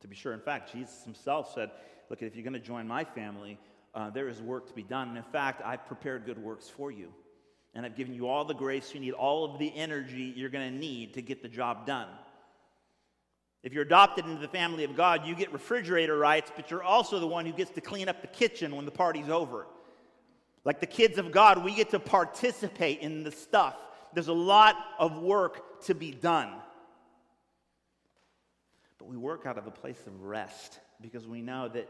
to 0.00 0.08
be 0.08 0.14
sure. 0.14 0.32
In 0.32 0.40
fact, 0.40 0.72
Jesus 0.72 1.04
himself 1.04 1.52
said, 1.54 1.70
Look, 2.08 2.22
if 2.22 2.36
you're 2.36 2.44
going 2.44 2.54
to 2.54 2.60
join 2.60 2.86
my 2.86 3.04
family, 3.04 3.58
uh, 3.94 4.10
there 4.10 4.28
is 4.28 4.40
work 4.40 4.68
to 4.68 4.72
be 4.72 4.84
done. 4.84 5.08
And 5.08 5.16
in 5.16 5.24
fact, 5.24 5.60
I've 5.64 5.84
prepared 5.86 6.24
good 6.24 6.38
works 6.38 6.68
for 6.68 6.92
you 6.92 7.12
and 7.76 7.84
I've 7.84 7.94
given 7.94 8.14
you 8.14 8.26
all 8.26 8.46
the 8.46 8.54
grace 8.54 8.94
you 8.94 9.00
need, 9.00 9.12
all 9.12 9.44
of 9.44 9.58
the 9.58 9.70
energy 9.76 10.32
you're 10.34 10.48
going 10.48 10.72
to 10.72 10.76
need 10.76 11.12
to 11.14 11.22
get 11.22 11.42
the 11.42 11.48
job 11.48 11.86
done. 11.86 12.08
If 13.62 13.74
you're 13.74 13.82
adopted 13.82 14.24
into 14.24 14.40
the 14.40 14.48
family 14.48 14.84
of 14.84 14.96
God, 14.96 15.26
you 15.26 15.34
get 15.34 15.52
refrigerator 15.52 16.16
rights, 16.16 16.50
but 16.56 16.70
you're 16.70 16.82
also 16.82 17.20
the 17.20 17.26
one 17.26 17.44
who 17.44 17.52
gets 17.52 17.70
to 17.72 17.82
clean 17.82 18.08
up 18.08 18.22
the 18.22 18.28
kitchen 18.28 18.74
when 18.74 18.86
the 18.86 18.90
party's 18.90 19.28
over. 19.28 19.66
Like 20.66 20.80
the 20.80 20.86
kids 20.86 21.16
of 21.16 21.32
God, 21.32 21.64
we 21.64 21.74
get 21.74 21.90
to 21.90 21.98
participate 21.98 23.00
in 23.00 23.24
the 23.24 23.30
stuff. 23.30 23.74
There's 24.12 24.28
a 24.28 24.34
lot 24.34 24.76
of 24.98 25.18
work 25.22 25.82
to 25.84 25.94
be 25.94 26.10
done. 26.10 26.50
But 28.98 29.08
we 29.08 29.16
work 29.16 29.46
out 29.46 29.56
of 29.56 29.66
a 29.66 29.70
place 29.70 30.00
of 30.06 30.22
rest 30.22 30.80
because 31.00 31.26
we 31.26 31.40
know 31.40 31.68
that 31.68 31.88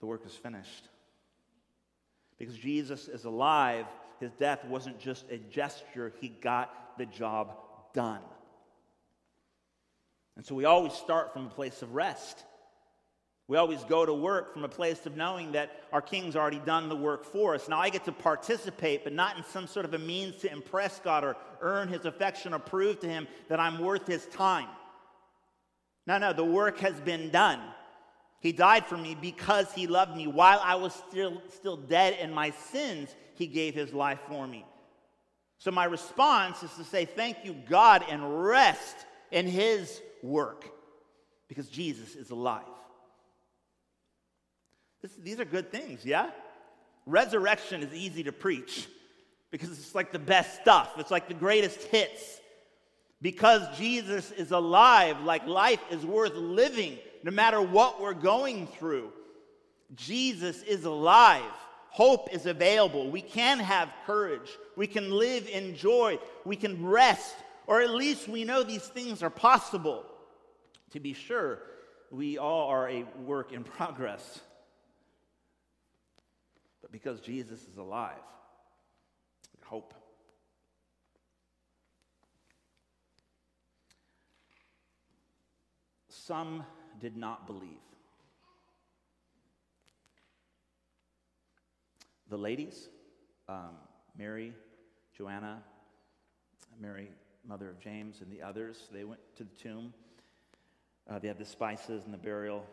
the 0.00 0.06
work 0.06 0.26
is 0.26 0.34
finished. 0.34 0.88
Because 2.38 2.56
Jesus 2.56 3.08
is 3.08 3.24
alive 3.24 3.86
his 4.20 4.32
death 4.32 4.64
wasn't 4.66 5.00
just 5.00 5.24
a 5.30 5.38
gesture, 5.38 6.12
he 6.20 6.28
got 6.28 6.98
the 6.98 7.06
job 7.06 7.56
done. 7.94 8.20
And 10.36 10.44
so 10.44 10.54
we 10.54 10.66
always 10.66 10.92
start 10.92 11.32
from 11.32 11.46
a 11.46 11.50
place 11.50 11.80
of 11.82 11.94
rest. 11.94 12.44
We 13.50 13.56
always 13.56 13.82
go 13.82 14.06
to 14.06 14.14
work 14.14 14.52
from 14.52 14.62
a 14.62 14.68
place 14.68 15.06
of 15.06 15.16
knowing 15.16 15.50
that 15.52 15.82
our 15.92 16.00
king's 16.00 16.36
already 16.36 16.60
done 16.60 16.88
the 16.88 16.94
work 16.94 17.24
for 17.24 17.56
us. 17.56 17.68
Now 17.68 17.80
I 17.80 17.90
get 17.90 18.04
to 18.04 18.12
participate, 18.12 19.02
but 19.02 19.12
not 19.12 19.36
in 19.36 19.42
some 19.42 19.66
sort 19.66 19.84
of 19.84 19.92
a 19.92 19.98
means 19.98 20.36
to 20.42 20.52
impress 20.52 21.00
God 21.00 21.24
or 21.24 21.36
earn 21.60 21.88
his 21.88 22.04
affection 22.04 22.54
or 22.54 22.60
prove 22.60 23.00
to 23.00 23.08
him 23.08 23.26
that 23.48 23.58
I'm 23.58 23.80
worth 23.80 24.06
his 24.06 24.24
time. 24.26 24.68
No, 26.06 26.18
no, 26.18 26.32
the 26.32 26.44
work 26.44 26.78
has 26.78 27.00
been 27.00 27.30
done. 27.30 27.58
He 28.38 28.52
died 28.52 28.86
for 28.86 28.96
me 28.96 29.16
because 29.20 29.72
he 29.72 29.88
loved 29.88 30.16
me. 30.16 30.28
While 30.28 30.60
I 30.62 30.76
was 30.76 30.94
still, 31.08 31.42
still 31.48 31.76
dead 31.76 32.20
in 32.20 32.32
my 32.32 32.50
sins, 32.50 33.16
he 33.34 33.48
gave 33.48 33.74
his 33.74 33.92
life 33.92 34.20
for 34.28 34.46
me. 34.46 34.64
So 35.58 35.72
my 35.72 35.86
response 35.86 36.62
is 36.62 36.72
to 36.74 36.84
say, 36.84 37.04
Thank 37.04 37.38
you, 37.42 37.56
God, 37.68 38.04
and 38.08 38.44
rest 38.44 38.94
in 39.32 39.48
his 39.48 40.00
work 40.22 40.70
because 41.48 41.68
Jesus 41.68 42.14
is 42.14 42.30
alive. 42.30 42.62
This, 45.02 45.12
these 45.22 45.40
are 45.40 45.44
good 45.44 45.70
things, 45.72 46.04
yeah? 46.04 46.30
Resurrection 47.06 47.82
is 47.82 47.94
easy 47.94 48.24
to 48.24 48.32
preach 48.32 48.86
because 49.50 49.70
it's 49.70 49.94
like 49.94 50.12
the 50.12 50.18
best 50.18 50.60
stuff, 50.60 50.92
it's 50.98 51.10
like 51.10 51.28
the 51.28 51.34
greatest 51.34 51.82
hits. 51.84 52.38
Because 53.22 53.62
Jesus 53.76 54.30
is 54.30 54.50
alive, 54.50 55.20
like 55.22 55.46
life 55.46 55.82
is 55.90 56.06
worth 56.06 56.34
living 56.34 56.98
no 57.22 57.30
matter 57.30 57.60
what 57.60 58.00
we're 58.00 58.14
going 58.14 58.66
through. 58.66 59.12
Jesus 59.94 60.62
is 60.62 60.84
alive. 60.84 61.52
Hope 61.90 62.32
is 62.32 62.46
available. 62.46 63.10
We 63.10 63.20
can 63.20 63.58
have 63.58 63.92
courage. 64.06 64.48
We 64.76 64.86
can 64.86 65.10
live 65.10 65.48
in 65.48 65.76
joy. 65.76 66.18
We 66.44 66.56
can 66.56 66.86
rest, 66.86 67.34
or 67.66 67.82
at 67.82 67.90
least 67.90 68.28
we 68.28 68.44
know 68.44 68.62
these 68.62 68.86
things 68.86 69.22
are 69.22 69.30
possible. 69.30 70.04
To 70.92 71.00
be 71.00 71.12
sure, 71.12 71.58
we 72.10 72.38
all 72.38 72.68
are 72.68 72.88
a 72.88 73.04
work 73.18 73.52
in 73.52 73.64
progress. 73.64 74.40
But 76.90 76.92
because 76.92 77.20
Jesus 77.20 77.60
is 77.70 77.76
alive, 77.76 78.14
hope. 79.64 79.94
Some 86.08 86.64
did 87.00 87.16
not 87.16 87.46
believe. 87.46 87.68
The 92.28 92.36
ladies, 92.36 92.88
um, 93.48 93.76
Mary, 94.16 94.52
Joanna, 95.16 95.62
Mary, 96.80 97.10
mother 97.46 97.68
of 97.68 97.80
James, 97.80 98.20
and 98.20 98.30
the 98.30 98.42
others, 98.42 98.88
they 98.92 99.04
went 99.04 99.20
to 99.36 99.44
the 99.44 99.54
tomb. 99.54 99.92
Uh, 101.08 101.18
they 101.18 101.28
had 101.28 101.38
the 101.38 101.44
spices 101.44 102.04
and 102.04 102.14
the 102.14 102.18
burial 102.18 102.64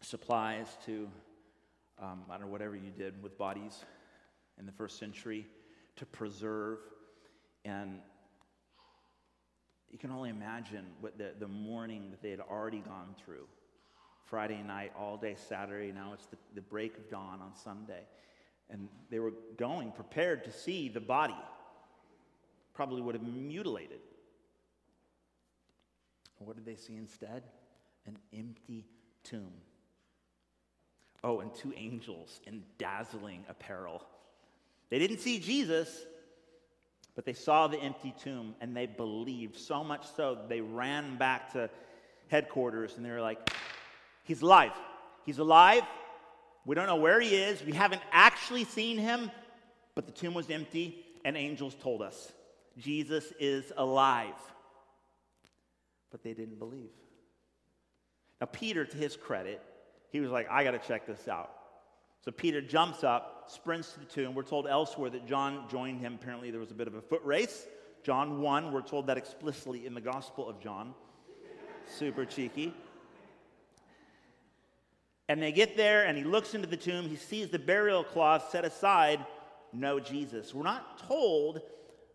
supplies 0.00 0.66
to, 0.84 1.08
um, 2.04 2.20
I 2.28 2.32
don't 2.32 2.42
know, 2.42 2.52
whatever 2.52 2.76
you 2.76 2.90
did 2.90 3.22
with 3.22 3.38
bodies 3.38 3.84
in 4.58 4.66
the 4.66 4.72
first 4.72 4.98
century 4.98 5.46
to 5.96 6.06
preserve. 6.06 6.78
And 7.64 8.00
you 9.90 9.98
can 9.98 10.10
only 10.10 10.30
imagine 10.30 10.84
what 11.00 11.16
the, 11.16 11.32
the 11.38 11.48
mourning 11.48 12.10
that 12.10 12.20
they 12.20 12.30
had 12.30 12.40
already 12.40 12.80
gone 12.80 13.14
through. 13.24 13.46
Friday 14.24 14.62
night, 14.62 14.92
all 14.98 15.16
day 15.16 15.36
Saturday, 15.48 15.92
now 15.92 16.12
it's 16.14 16.26
the, 16.26 16.36
the 16.54 16.60
break 16.60 16.96
of 16.96 17.08
dawn 17.10 17.40
on 17.40 17.54
Sunday. 17.54 18.02
And 18.70 18.88
they 19.10 19.18
were 19.18 19.32
going 19.56 19.92
prepared 19.92 20.44
to 20.44 20.52
see 20.52 20.88
the 20.88 21.00
body. 21.00 21.36
Probably 22.74 23.02
would 23.02 23.14
have 23.14 23.22
mutilated. 23.22 24.00
What 26.38 26.56
did 26.56 26.66
they 26.66 26.76
see 26.76 26.96
instead? 26.96 27.44
An 28.06 28.18
empty 28.36 28.86
tomb. 29.22 29.52
Oh, 31.24 31.40
and 31.40 31.52
two 31.54 31.72
angels 31.74 32.40
in 32.46 32.62
dazzling 32.76 33.46
apparel. 33.48 34.04
They 34.90 34.98
didn't 34.98 35.20
see 35.20 35.38
Jesus, 35.38 36.04
but 37.14 37.24
they 37.24 37.32
saw 37.32 37.66
the 37.66 37.78
empty 37.78 38.14
tomb 38.22 38.54
and 38.60 38.76
they 38.76 38.84
believed, 38.84 39.56
so 39.56 39.82
much 39.82 40.06
so 40.16 40.38
they 40.48 40.60
ran 40.60 41.16
back 41.16 41.50
to 41.54 41.70
headquarters 42.28 42.96
and 42.96 43.04
they 43.04 43.10
were 43.10 43.22
like, 43.22 43.50
He's 44.24 44.42
alive. 44.42 44.72
He's 45.24 45.38
alive. 45.38 45.82
We 46.66 46.74
don't 46.74 46.86
know 46.86 46.96
where 46.96 47.20
he 47.20 47.34
is. 47.34 47.62
We 47.64 47.72
haven't 47.72 48.02
actually 48.12 48.64
seen 48.64 48.98
him, 48.98 49.30
but 49.94 50.06
the 50.06 50.12
tomb 50.12 50.34
was 50.34 50.50
empty 50.50 51.04
and 51.24 51.36
angels 51.36 51.74
told 51.74 52.02
us 52.02 52.32
Jesus 52.78 53.32
is 53.40 53.72
alive. 53.76 54.34
But 56.10 56.22
they 56.22 56.34
didn't 56.34 56.58
believe. 56.58 56.90
Now, 58.40 58.46
Peter, 58.46 58.84
to 58.84 58.96
his 58.96 59.16
credit, 59.16 59.62
he 60.14 60.20
was 60.20 60.30
like, 60.30 60.48
I 60.48 60.62
got 60.62 60.70
to 60.70 60.78
check 60.78 61.08
this 61.08 61.26
out. 61.26 61.50
So 62.24 62.30
Peter 62.30 62.60
jumps 62.60 63.02
up, 63.02 63.48
sprints 63.48 63.94
to 63.94 63.98
the 63.98 64.06
tomb. 64.06 64.32
We're 64.32 64.44
told 64.44 64.68
elsewhere 64.68 65.10
that 65.10 65.26
John 65.26 65.64
joined 65.68 65.98
him. 65.98 66.16
Apparently, 66.22 66.52
there 66.52 66.60
was 66.60 66.70
a 66.70 66.74
bit 66.74 66.86
of 66.86 66.94
a 66.94 67.00
foot 67.00 67.20
race. 67.24 67.66
John 68.04 68.40
1, 68.40 68.70
we're 68.70 68.82
told 68.82 69.08
that 69.08 69.18
explicitly 69.18 69.86
in 69.86 69.92
the 69.92 70.00
Gospel 70.00 70.48
of 70.48 70.60
John. 70.60 70.94
Super 71.98 72.24
cheeky. 72.24 72.72
And 75.28 75.42
they 75.42 75.50
get 75.50 75.76
there, 75.76 76.04
and 76.04 76.16
he 76.16 76.22
looks 76.22 76.54
into 76.54 76.68
the 76.68 76.76
tomb. 76.76 77.08
He 77.08 77.16
sees 77.16 77.48
the 77.48 77.58
burial 77.58 78.04
cloth 78.04 78.50
set 78.52 78.64
aside, 78.64 79.18
no 79.72 79.98
Jesus. 79.98 80.54
We're 80.54 80.62
not 80.62 81.08
told, 81.08 81.60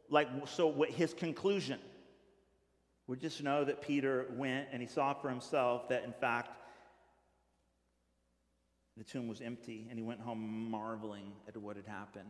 like, 0.10 0.29
so 0.46 0.68
what 0.68 0.89
his 0.89 1.13
conclusion. 1.13 1.79
We 3.08 3.18
just 3.18 3.44
know 3.44 3.65
that 3.65 3.82
Peter 3.82 4.27
went 4.38 4.70
and 4.72 4.82
he 4.82 4.88
saw 4.88 5.13
for 5.13 5.27
himself 5.27 5.89
that, 5.89 6.06
in 6.06 6.13
fact, 6.13 6.56
the 9.00 9.06
tomb 9.06 9.29
was 9.29 9.39
empty, 9.39 9.88
and 9.89 9.98
he 9.98 10.03
went 10.03 10.20
home 10.20 10.70
marveling 10.70 11.32
at 11.48 11.56
what 11.56 11.77
had 11.77 11.88
happened. 11.88 12.29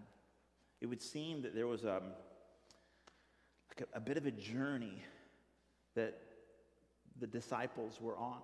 It 0.80 0.86
would 0.86 1.02
seem 1.02 1.42
that 1.42 1.56
there 1.56 1.66
was 1.66 1.84
a, 1.84 2.00
like 3.70 3.88
a, 3.92 3.98
a 3.98 4.00
bit 4.00 4.18
of 4.18 4.28
a 4.28 4.32
journey 4.32 5.04
that 5.96 6.22
the 7.20 7.26
disciples 7.26 8.00
were 8.00 8.16
on. 8.16 8.38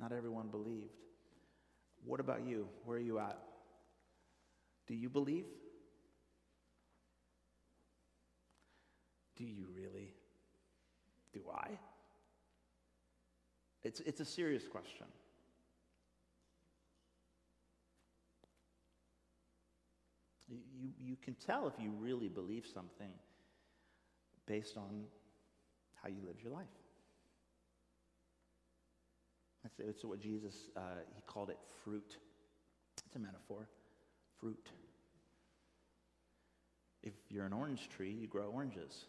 Not 0.00 0.10
everyone 0.10 0.48
believed. 0.48 0.90
What 2.04 2.18
about 2.18 2.44
you? 2.44 2.68
Where 2.86 2.96
are 2.96 3.00
you 3.00 3.20
at? 3.20 3.38
Do 4.88 4.94
you 4.96 5.08
believe? 5.08 5.46
Do 9.36 9.44
you 9.44 9.68
really? 9.76 10.12
Do 11.32 11.42
I? 11.54 11.78
It's, 13.84 14.00
it's 14.00 14.18
a 14.18 14.24
serious 14.24 14.66
question. 14.66 15.06
You, 20.82 20.90
you 20.98 21.16
can 21.22 21.34
tell 21.34 21.68
if 21.68 21.74
you 21.78 21.92
really 21.92 22.28
believe 22.28 22.66
something 22.66 23.10
based 24.46 24.76
on 24.76 25.04
how 26.02 26.08
you 26.08 26.16
live 26.26 26.36
your 26.42 26.52
life. 26.52 26.66
That's, 29.78 30.02
what 30.04 30.20
Jesus, 30.20 30.54
uh, 30.76 30.80
he 31.14 31.22
called 31.26 31.50
it 31.50 31.58
fruit. 31.84 32.16
It's 33.06 33.14
a 33.14 33.20
metaphor. 33.20 33.68
Fruit. 34.40 34.68
If 37.04 37.12
you're 37.28 37.46
an 37.46 37.52
orange 37.52 37.88
tree, 37.88 38.10
you 38.10 38.26
grow 38.26 38.46
oranges. 38.46 39.04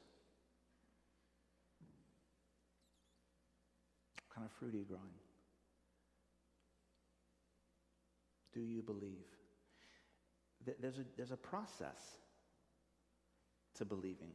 What 4.16 4.36
kind 4.36 4.46
of 4.46 4.52
fruit 4.60 4.76
are 4.76 4.78
you 4.78 4.86
growing? 4.86 5.02
Do 8.54 8.62
you 8.62 8.84
believe? 8.84 9.26
There's 10.80 11.00
a, 11.00 11.06
there's 11.18 11.32
a 11.32 11.38
process 11.38 12.18
to 13.76 13.86
believing. 13.86 14.32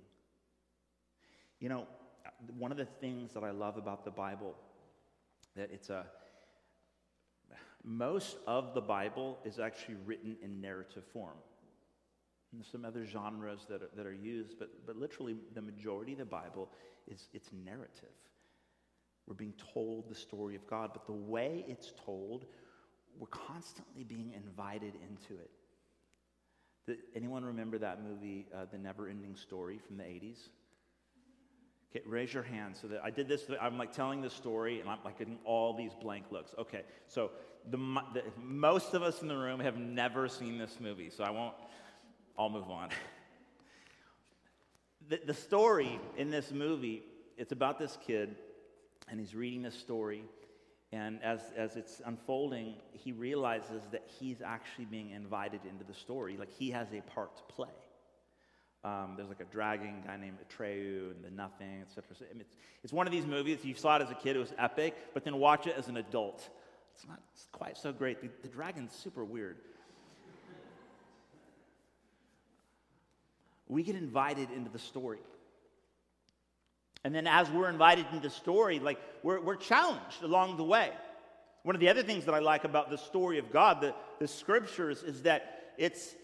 You 1.61 1.69
know, 1.69 1.87
uh, 2.27 2.31
one 2.57 2.71
of 2.71 2.79
the 2.79 2.85
things 2.85 3.33
that 3.33 3.45
I 3.45 3.51
love 3.51 3.77
about 3.77 4.05
the 4.05 4.11
Bible 4.11 4.55
that 5.57 5.71
it's 5.73 5.91
a 5.91 6.07
most 7.85 8.37
of 8.47 8.75
the 8.75 8.81
Bible 8.81 9.39
is 9.45 9.59
actually 9.59 9.97
written 10.05 10.37
in 10.43 10.61
narrative 10.61 11.05
form. 11.13 11.37
And 12.53 12.65
some 12.65 12.85
other 12.85 13.05
genres 13.05 13.67
that 13.69 13.83
are, 13.83 13.91
that 13.95 14.07
are 14.07 14.15
used, 14.15 14.59
but, 14.59 14.87
but 14.87 14.97
literally 14.97 15.37
the 15.55 15.63
majority 15.63 16.13
of 16.13 16.19
the 16.19 16.25
Bible 16.25 16.69
is 17.07 17.29
it's 17.33 17.51
narrative. 17.53 18.15
We're 19.27 19.35
being 19.35 19.55
told 19.75 20.09
the 20.09 20.15
story 20.15 20.55
of 20.57 20.67
God, 20.67 20.91
but 20.93 21.07
the 21.07 21.13
way 21.13 21.65
it's 21.69 21.93
told, 22.05 22.47
we're 23.19 23.27
constantly 23.27 24.03
being 24.05 24.33
invited 24.35 24.95
into 24.95 25.41
it. 25.41 25.51
Anyone 27.15 27.45
remember 27.45 27.79
that 27.79 28.03
movie, 28.03 28.47
uh, 28.55 28.67
The 28.71 28.79
Never 28.79 29.09
Ending 29.09 29.37
Story 29.37 29.79
from 29.79 29.97
the 29.97 30.05
80s? 30.05 30.49
Okay, 31.91 32.05
raise 32.07 32.35
your 32.35 32.43
hand 32.43 32.77
so 32.77 32.87
that 32.89 33.01
I 33.03 33.11
did 33.11 33.29
this. 33.29 33.45
I'm 33.61 33.79
like 33.79 33.93
telling 33.93 34.21
the 34.21 34.31
story 34.31 34.81
and 34.81 34.91
I'm 34.91 34.99
like 35.05 35.19
getting 35.19 35.39
all 35.45 35.75
these 35.75 35.93
blank 35.95 36.27
looks. 36.31 36.53
Okay, 36.59 36.83
so 37.07 37.31
the, 37.71 37.79
the, 38.13 38.23
most 38.43 38.95
of 38.95 39.03
us 39.03 39.23
in 39.23 39.29
the 39.29 39.37
room 39.37 39.61
have 39.61 39.79
never 39.79 40.29
seen 40.29 40.59
this 40.59 40.79
movie, 40.81 41.11
so 41.11 41.25
I 41.25 41.31
won't, 41.31 41.55
I'll 42.39 42.51
move 42.51 42.71
on. 42.71 42.91
the, 45.09 45.21
the 45.27 45.35
story 45.35 45.99
in 46.17 46.31
this 46.31 46.53
movie, 46.53 47.03
it's 47.39 47.53
about 47.53 47.79
this 47.79 47.97
kid 48.07 48.37
and 49.11 49.19
he's 49.19 49.35
reading 49.35 49.63
this 49.63 49.75
story. 49.75 50.25
And 50.91 51.23
as, 51.23 51.41
as 51.55 51.77
it's 51.77 52.01
unfolding, 52.07 52.77
he 52.93 53.13
realizes 53.13 53.83
that 53.93 54.09
he's 54.19 54.41
actually 54.41 54.87
being 54.87 55.11
invited 55.11 55.61
into 55.69 55.85
the 55.85 55.93
story. 55.93 56.37
Like 56.39 56.51
he 56.51 56.71
has 56.71 56.89
a 56.93 57.03
part 57.11 57.37
to 57.37 57.43
play. 57.55 57.69
Um, 58.85 59.15
there's 59.17 59.29
like 59.29 59.41
a 59.41 59.53
dragon 59.53 60.03
guy 60.07 60.17
named 60.17 60.39
Atreyu 60.39 61.11
and 61.11 61.23
the 61.23 61.31
Nothing, 61.31 61.83
etc. 61.83 62.05
Mean, 62.33 62.41
it's, 62.41 62.55
it's 62.85 62.93
one 62.93 63.07
of 63.07 63.13
these 63.13 63.27
movies. 63.27 63.59
You 63.65 63.75
saw 63.75 63.97
it 63.97 64.03
as 64.03 64.11
a 64.11 64.15
kid; 64.15 64.37
it 64.37 64.39
was 64.39 64.55
epic. 64.57 64.95
But 65.15 65.25
then 65.25 65.37
watch 65.39 65.67
it 65.67 65.75
as 65.77 65.89
an 65.89 65.97
adult. 65.97 66.49
It's 66.95 67.07
not 67.07 67.21
it's 67.35 67.49
quite 67.53 67.77
so 67.77 67.93
great. 67.93 68.23
The, 68.23 68.31
the 68.43 68.49
dragon's 68.49 68.93
super 68.93 69.25
weird. 69.25 69.57
we 73.67 73.83
get 73.83 73.97
invited 73.97 74.51
into 74.51 74.71
the 74.71 74.79
story. 74.79 75.19
And 77.05 77.15
then 77.15 77.27
as 77.27 77.51
we're 77.51 77.69
invited 77.69 78.07
into 78.13 78.29
the 78.29 78.35
story, 78.35 78.79
like 78.79 78.99
we're, 79.23 79.41
we're 79.41 79.57
challenged 79.57 80.23
along 80.23 80.57
the 80.57 80.65
way. 80.65 80.91
One 81.63 81.75
of 81.75 81.81
the 81.81 81.89
other 81.89 82.03
things 82.03 82.25
that 82.25 82.35
I 82.35 82.39
like 82.39 82.65
about 82.65 82.91
the 82.91 82.99
story 82.99 83.39
of 83.39 83.53
God, 83.53 83.81
the, 83.81 83.95
the 84.19 84.29
scriptures, 84.29 85.03
is 85.03 85.23
that 85.23 85.73
it's 85.77 86.15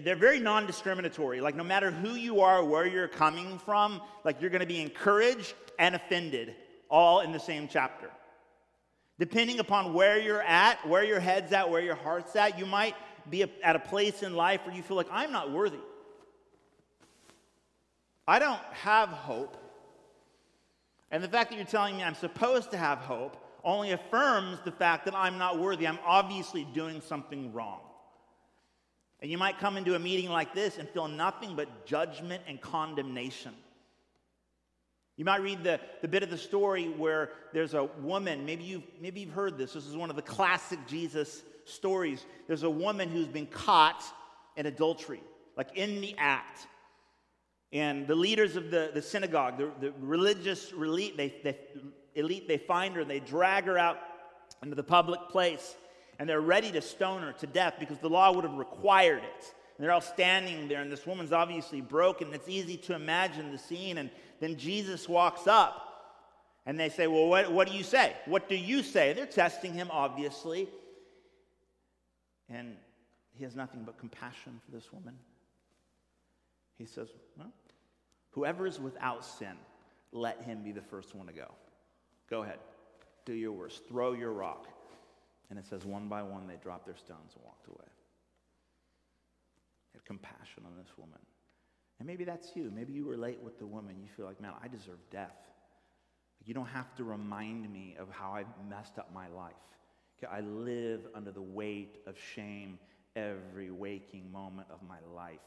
they're 0.00 0.16
very 0.16 0.40
non-discriminatory. 0.40 1.40
Like 1.40 1.54
no 1.54 1.64
matter 1.64 1.90
who 1.90 2.14
you 2.14 2.40
are 2.40 2.64
where 2.64 2.86
you're 2.86 3.08
coming 3.08 3.58
from 3.58 4.00
like 4.24 4.40
you're 4.40 4.50
going 4.50 4.60
to 4.60 4.66
be 4.66 4.80
encouraged 4.80 5.54
and 5.78 5.94
offended 5.94 6.54
all 6.88 7.20
in 7.20 7.32
the 7.32 7.40
same 7.40 7.68
chapter. 7.70 8.10
Depending 9.18 9.58
upon 9.58 9.92
where 9.92 10.18
you're 10.18 10.42
at 10.42 10.86
where 10.88 11.04
your 11.04 11.20
head's 11.20 11.52
at 11.52 11.70
where 11.70 11.82
your 11.82 11.96
heart's 11.96 12.34
at 12.34 12.58
you 12.58 12.64
might 12.64 12.94
be 13.28 13.42
at 13.42 13.76
a 13.76 13.78
place 13.78 14.22
in 14.22 14.34
life 14.34 14.64
where 14.64 14.74
you 14.74 14.82
feel 14.82 14.96
like 14.96 15.08
i'm 15.10 15.32
not 15.32 15.52
worthy. 15.52 15.80
I 18.26 18.38
don't 18.38 18.60
have 18.72 19.10
hope 19.10 19.67
and 21.10 21.22
the 21.22 21.28
fact 21.28 21.50
that 21.50 21.56
you're 21.56 21.66
telling 21.66 21.96
me 21.96 22.02
i'm 22.02 22.14
supposed 22.14 22.70
to 22.70 22.76
have 22.76 22.98
hope 22.98 23.36
only 23.64 23.90
affirms 23.92 24.58
the 24.64 24.72
fact 24.72 25.04
that 25.04 25.14
i'm 25.14 25.38
not 25.38 25.58
worthy 25.58 25.86
i'm 25.86 25.98
obviously 26.04 26.64
doing 26.72 27.00
something 27.00 27.52
wrong 27.52 27.80
and 29.20 29.30
you 29.30 29.38
might 29.38 29.58
come 29.58 29.76
into 29.76 29.94
a 29.94 29.98
meeting 29.98 30.30
like 30.30 30.54
this 30.54 30.78
and 30.78 30.88
feel 30.88 31.08
nothing 31.08 31.56
but 31.56 31.86
judgment 31.86 32.42
and 32.46 32.60
condemnation. 32.60 33.52
You 35.16 35.24
might 35.24 35.42
read 35.42 35.64
the, 35.64 35.80
the 36.02 36.08
bit 36.08 36.22
of 36.22 36.30
the 36.30 36.38
story 36.38 36.88
where 36.88 37.30
there's 37.52 37.74
a 37.74 37.84
woman, 37.84 38.46
maybe 38.46 38.62
you've, 38.62 38.84
maybe 39.00 39.20
you've 39.20 39.32
heard 39.32 39.58
this. 39.58 39.72
This 39.72 39.86
is 39.86 39.96
one 39.96 40.10
of 40.10 40.16
the 40.16 40.22
classic 40.22 40.78
Jesus 40.86 41.42
stories. 41.64 42.24
There's 42.46 42.62
a 42.62 42.70
woman 42.70 43.08
who's 43.08 43.26
been 43.26 43.46
caught 43.46 44.04
in 44.56 44.66
adultery, 44.66 45.20
like 45.56 45.76
in 45.76 46.00
the 46.00 46.14
act. 46.18 46.68
And 47.72 48.06
the 48.06 48.14
leaders 48.14 48.56
of 48.56 48.70
the, 48.70 48.90
the 48.94 49.02
synagogue, 49.02 49.58
the, 49.58 49.70
the 49.80 49.92
religious 50.00 50.72
elite 50.72 51.16
they, 51.16 51.34
they, 51.44 51.58
elite, 52.14 52.48
they 52.48 52.58
find 52.58 52.94
her, 52.94 53.02
and 53.02 53.10
they 53.10 53.20
drag 53.20 53.64
her 53.64 53.76
out 53.76 53.98
into 54.62 54.74
the 54.74 54.82
public 54.82 55.20
place 55.28 55.76
and 56.18 56.28
they're 56.28 56.40
ready 56.40 56.72
to 56.72 56.82
stone 56.82 57.22
her 57.22 57.32
to 57.32 57.46
death 57.46 57.74
because 57.78 57.98
the 57.98 58.08
law 58.08 58.32
would 58.32 58.44
have 58.44 58.56
required 58.56 59.22
it. 59.22 59.54
And 59.76 59.84
they're 59.84 59.92
all 59.92 60.00
standing 60.00 60.66
there, 60.66 60.82
and 60.82 60.90
this 60.90 61.06
woman's 61.06 61.32
obviously 61.32 61.80
broken. 61.80 62.34
It's 62.34 62.48
easy 62.48 62.76
to 62.78 62.94
imagine 62.94 63.52
the 63.52 63.58
scene. 63.58 63.98
And 63.98 64.10
then 64.40 64.56
Jesus 64.56 65.08
walks 65.08 65.46
up, 65.46 65.84
and 66.66 66.78
they 66.78 66.88
say, 66.88 67.06
Well, 67.06 67.28
what, 67.28 67.52
what 67.52 67.68
do 67.68 67.76
you 67.76 67.84
say? 67.84 68.16
What 68.26 68.48
do 68.48 68.56
you 68.56 68.82
say? 68.82 69.12
They're 69.12 69.26
testing 69.26 69.72
him, 69.72 69.88
obviously. 69.92 70.68
And 72.48 72.74
he 73.36 73.44
has 73.44 73.54
nothing 73.54 73.84
but 73.84 73.98
compassion 73.98 74.60
for 74.64 74.72
this 74.72 74.92
woman. 74.92 75.14
He 76.78 76.86
says, 76.86 77.08
Well, 77.36 77.52
whoever 78.30 78.66
is 78.66 78.80
without 78.80 79.24
sin, 79.24 79.56
let 80.12 80.42
him 80.42 80.62
be 80.62 80.72
the 80.72 80.82
first 80.82 81.14
one 81.14 81.26
to 81.26 81.32
go. 81.32 81.52
Go 82.30 82.42
ahead, 82.42 82.58
do 83.24 83.32
your 83.32 83.52
worst, 83.52 83.86
throw 83.88 84.12
your 84.12 84.32
rock. 84.32 84.68
And 85.50 85.58
it 85.58 85.64
says, 85.66 85.84
one 85.84 86.08
by 86.08 86.22
one, 86.22 86.46
they 86.46 86.56
dropped 86.62 86.86
their 86.86 86.96
stones 86.96 87.32
and 87.34 87.44
walked 87.44 87.66
away. 87.68 87.88
Had 89.94 90.04
compassion 90.04 90.64
on 90.66 90.76
this 90.76 90.92
woman. 90.98 91.18
And 91.98 92.06
maybe 92.06 92.24
that's 92.24 92.54
you. 92.54 92.70
Maybe 92.74 92.92
you 92.92 93.04
relate 93.04 93.38
with 93.42 93.58
the 93.58 93.66
woman. 93.66 93.96
You 94.00 94.08
feel 94.14 94.26
like, 94.26 94.40
man, 94.40 94.52
I 94.62 94.68
deserve 94.68 94.98
death. 95.10 95.36
You 96.44 96.54
don't 96.54 96.66
have 96.66 96.94
to 96.96 97.04
remind 97.04 97.72
me 97.72 97.96
of 97.98 98.08
how 98.10 98.32
I 98.32 98.44
messed 98.68 98.98
up 98.98 99.12
my 99.12 99.28
life. 99.28 99.54
I 100.30 100.40
live 100.40 101.00
under 101.14 101.30
the 101.30 101.42
weight 101.42 101.98
of 102.06 102.16
shame 102.34 102.78
every 103.16 103.70
waking 103.70 104.30
moment 104.30 104.68
of 104.70 104.80
my 104.86 104.98
life. 105.14 105.38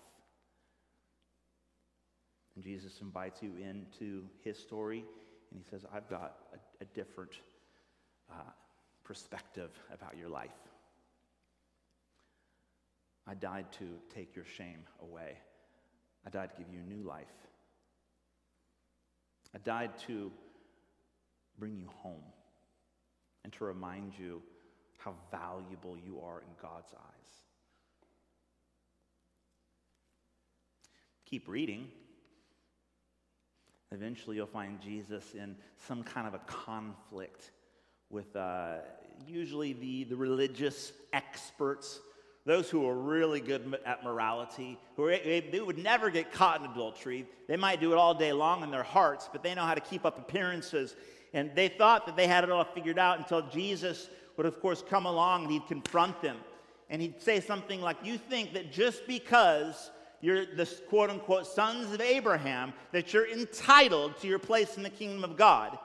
Jesus 2.62 3.02
invites 3.02 3.42
you 3.42 3.52
into 3.58 4.24
his 4.44 4.58
story, 4.58 5.04
and 5.52 5.60
he 5.62 5.70
says, 5.70 5.86
I've 5.94 6.10
got 6.10 6.36
a, 6.54 6.84
a 6.84 6.86
different 6.94 7.32
uh, 8.30 8.52
perspective 9.04 9.72
about 9.94 10.18
your 10.18 10.30
life. 10.30 10.50
I 13.28 13.36
died 13.36 13.72
to 13.80 13.86
take 14.14 14.36
your 14.36 14.46
shame 14.46 14.84
away. 15.02 15.38
I 16.26 16.30
died 16.30 16.52
to 16.52 16.58
give 16.58 16.74
you 16.74 16.80
new 16.82 17.04
life. 17.08 17.28
I 19.56 19.60
died 19.60 19.92
to 20.08 20.32
bring 21.60 21.78
you 21.78 21.88
home 21.98 22.24
and 23.44 23.52
to 23.54 23.66
remind 23.66 24.14
you 24.18 24.42
how 24.98 25.14
valuable 25.32 25.98
you 25.98 26.22
are 26.22 26.40
in 26.40 26.48
God's 26.62 26.94
eyes. 26.94 27.32
Keep 31.26 31.48
reading. 31.48 31.88
Eventually, 33.94 34.38
you'll 34.38 34.48
find 34.48 34.80
Jesus 34.80 35.34
in 35.34 35.56
some 35.88 36.02
kind 36.02 36.26
of 36.26 36.34
a 36.34 36.40
conflict 36.40 37.52
with 38.10 38.34
uh, 38.38 38.78
usually 39.28 39.74
the, 39.74 40.06
the 40.06 40.16
religious 40.16 40.94
experts, 41.12 42.00
those 42.46 42.70
who 42.70 42.88
are 42.88 42.96
really 42.96 43.42
good 43.42 43.78
at 43.86 44.04
morality, 44.04 44.78
who 44.96 45.06
are, 45.06 45.18
they 45.18 45.60
would 45.60 45.78
never 45.78 46.10
get 46.10 46.32
caught 46.32 46.62
in 46.62 46.72
adultery. 46.72 47.26
They 47.50 47.58
might 47.58 47.82
do 47.82 47.92
it 47.92 47.98
all 47.98 48.14
day 48.14 48.32
long 48.32 48.64
in 48.64 48.72
their 48.72 48.82
hearts, 48.82 49.30
but 49.30 49.44
they 49.44 49.54
know 49.54 49.66
how 49.66 49.76
to 49.76 49.82
keep 49.82 50.06
up 50.06 50.18
appearances. 50.18 50.96
And 51.34 51.52
they 51.54 51.68
thought 51.68 52.06
that 52.06 52.16
they 52.16 52.28
had 52.28 52.46
it 52.46 52.50
all 52.50 52.64
figured 52.64 52.98
out 52.98 53.20
until 53.20 53.42
Jesus 53.50 54.10
would, 54.38 54.46
of 54.46 54.62
course, 54.62 54.84
come 54.90 55.06
along 55.06 55.44
and 55.44 55.52
he'd 55.52 55.68
confront 55.68 56.22
them. 56.22 56.38
And 56.90 57.02
he'd 57.02 57.22
say 57.22 57.42
something 57.42 57.82
like, 57.82 57.98
You 58.04 58.18
think 58.18 58.54
that 58.54 58.72
just 58.72 59.06
because 59.06 59.92
you're 60.22 60.46
the 60.46 60.66
quote 60.88 61.10
unquote 61.10 61.48
sons 61.48 61.94
of 61.94 62.02
Abraham, 62.02 62.74
that 62.92 63.14
you're 63.14 63.30
entitled 63.30 64.18
to 64.22 64.28
your 64.28 64.40
place 64.40 64.78
in 64.78 64.84
the 64.84 64.90
kingdom 64.90 65.24
of 65.24 65.36
God. 65.36 65.78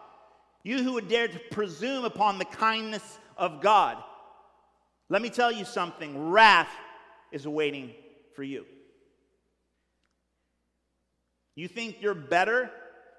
You 0.63 0.83
who 0.83 0.95
would 0.95 1.09
dare 1.09 1.29
to 1.29 1.39
presume 1.51 2.05
upon 2.05 2.39
the 2.39 2.45
kindness 2.45 3.19
of 3.37 3.61
God. 3.61 4.03
Let 5.09 5.23
me 5.23 5.31
tell 5.31 5.53
you 5.53 5.65
something 5.65 6.31
wrath 6.31 6.71
is 7.31 7.47
awaiting 7.47 7.93
for 8.35 8.43
you. 8.43 8.67
You 11.55 11.69
think 11.69 12.03
you're 12.03 12.15
better 12.15 12.71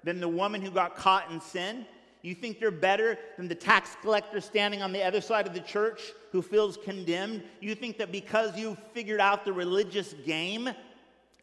than 0.04 0.20
the 0.20 0.28
woman 0.28 0.62
who 0.62 0.70
got 0.70 0.94
caught 0.94 1.30
in 1.30 1.40
sin? 1.40 1.86
You 2.22 2.34
think 2.34 2.60
you're 2.60 2.70
better 2.70 3.18
than 3.36 3.48
the 3.48 3.54
tax 3.54 3.96
collector 4.02 4.40
standing 4.40 4.82
on 4.82 4.92
the 4.92 5.02
other 5.02 5.20
side 5.20 5.46
of 5.46 5.54
the 5.54 5.60
church 5.60 6.00
who 6.32 6.42
feels 6.42 6.76
condemned? 6.76 7.42
You 7.60 7.74
think 7.74 7.98
that 7.98 8.12
because 8.12 8.56
you 8.56 8.76
figured 8.92 9.20
out 9.20 9.44
the 9.44 9.52
religious 9.52 10.14
game 10.26 10.70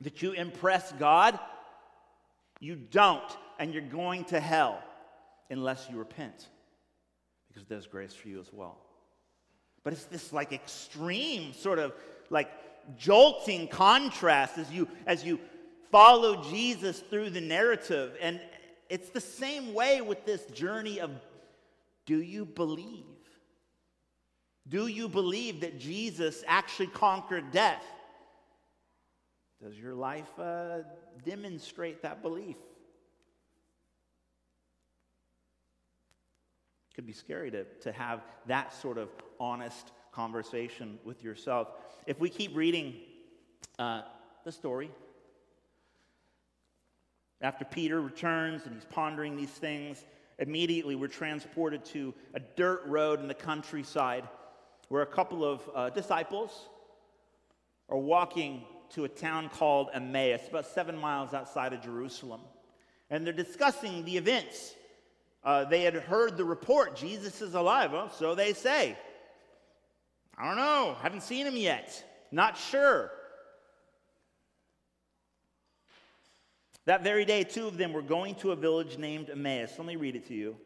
that 0.01 0.21
you 0.21 0.31
impress 0.31 0.91
God? 0.93 1.39
You 2.59 2.75
don't, 2.75 3.37
and 3.59 3.73
you're 3.73 3.81
going 3.81 4.25
to 4.25 4.39
hell 4.39 4.81
unless 5.49 5.87
you 5.89 5.97
repent 5.97 6.47
because 7.47 7.67
there's 7.67 7.87
grace 7.87 8.13
for 8.13 8.27
you 8.27 8.39
as 8.39 8.51
well. 8.51 8.77
But 9.83 9.93
it's 9.93 10.05
this 10.05 10.33
like 10.33 10.51
extreme 10.51 11.53
sort 11.53 11.79
of 11.79 11.93
like 12.29 12.49
jolting 12.97 13.67
contrast 13.67 14.57
as 14.57 14.71
you 14.71 14.87
as 15.05 15.23
you 15.23 15.39
follow 15.91 16.43
Jesus 16.49 16.99
through 16.99 17.29
the 17.29 17.41
narrative 17.41 18.15
and 18.21 18.39
it's 18.89 19.09
the 19.09 19.21
same 19.21 19.73
way 19.73 20.01
with 20.01 20.25
this 20.25 20.45
journey 20.47 20.99
of 20.99 21.11
do 22.05 22.21
you 22.21 22.45
believe? 22.45 23.05
Do 24.67 24.87
you 24.87 25.07
believe 25.07 25.61
that 25.61 25.79
Jesus 25.79 26.43
actually 26.47 26.87
conquered 26.87 27.51
death? 27.51 27.83
Does 29.65 29.79
your 29.79 29.95
life 29.95 30.29
uh, 30.39 30.83
demonstrate 31.25 32.03
that 32.03 32.21
belief? 32.21 32.55
It 36.91 36.93
could 36.93 37.07
be 37.07 37.13
scary 37.13 37.49
to, 37.49 37.63
to 37.81 37.91
have 37.91 38.21
that 38.45 38.75
sort 38.75 38.99
of 38.99 39.09
honest 39.39 39.91
conversation 40.11 40.99
with 41.03 41.23
yourself. 41.23 41.69
If 42.05 42.19
we 42.19 42.29
keep 42.29 42.55
reading 42.55 42.93
uh, 43.79 44.03
the 44.43 44.51
story, 44.51 44.91
after 47.41 47.65
Peter 47.65 47.99
returns 47.99 48.67
and 48.67 48.75
he's 48.75 48.85
pondering 48.85 49.35
these 49.35 49.49
things, 49.49 50.05
immediately 50.37 50.93
we're 50.93 51.07
transported 51.07 51.83
to 51.85 52.13
a 52.35 52.39
dirt 52.39 52.83
road 52.85 53.19
in 53.19 53.27
the 53.27 53.33
countryside 53.33 54.29
where 54.89 55.01
a 55.01 55.07
couple 55.07 55.43
of 55.43 55.67
uh, 55.73 55.89
disciples 55.89 56.69
are 57.89 57.97
walking 57.97 58.63
to 58.91 59.05
a 59.05 59.09
town 59.09 59.49
called 59.49 59.89
Emmaus, 59.93 60.41
about 60.49 60.65
seven 60.65 60.97
miles 60.97 61.33
outside 61.33 61.73
of 61.73 61.81
Jerusalem. 61.81 62.41
And 63.09 63.25
they're 63.25 63.33
discussing 63.33 64.05
the 64.05 64.17
events 64.17 64.75
uh, 65.45 65.63
they 65.63 65.83
had 65.83 65.93
heard 65.93 66.37
the 66.37 66.43
report 66.43 66.95
Jesus 66.95 67.39
is 67.41 67.53
alive. 67.53 67.91
Well, 67.91 68.09
so 68.09 68.33
they 68.33 68.53
say. 68.53 68.97
I 70.35 70.47
don't 70.47 70.57
know. 70.57 70.97
Haven't 71.01 71.21
seen 71.21 71.45
him 71.45 71.55
yet. 71.55 72.03
Not 72.31 72.57
sure. 72.57 73.11
That 76.85 77.03
very 77.03 77.25
day, 77.25 77.43
two 77.43 77.67
of 77.67 77.77
them 77.77 77.93
were 77.93 78.01
going 78.01 78.35
to 78.35 78.51
a 78.51 78.55
village 78.55 78.97
named 78.97 79.29
Emmaus. 79.29 79.73
Let 79.77 79.87
me 79.87 79.95
read 79.95 80.15
it 80.15 80.27
to 80.27 80.33
you. 80.33 80.57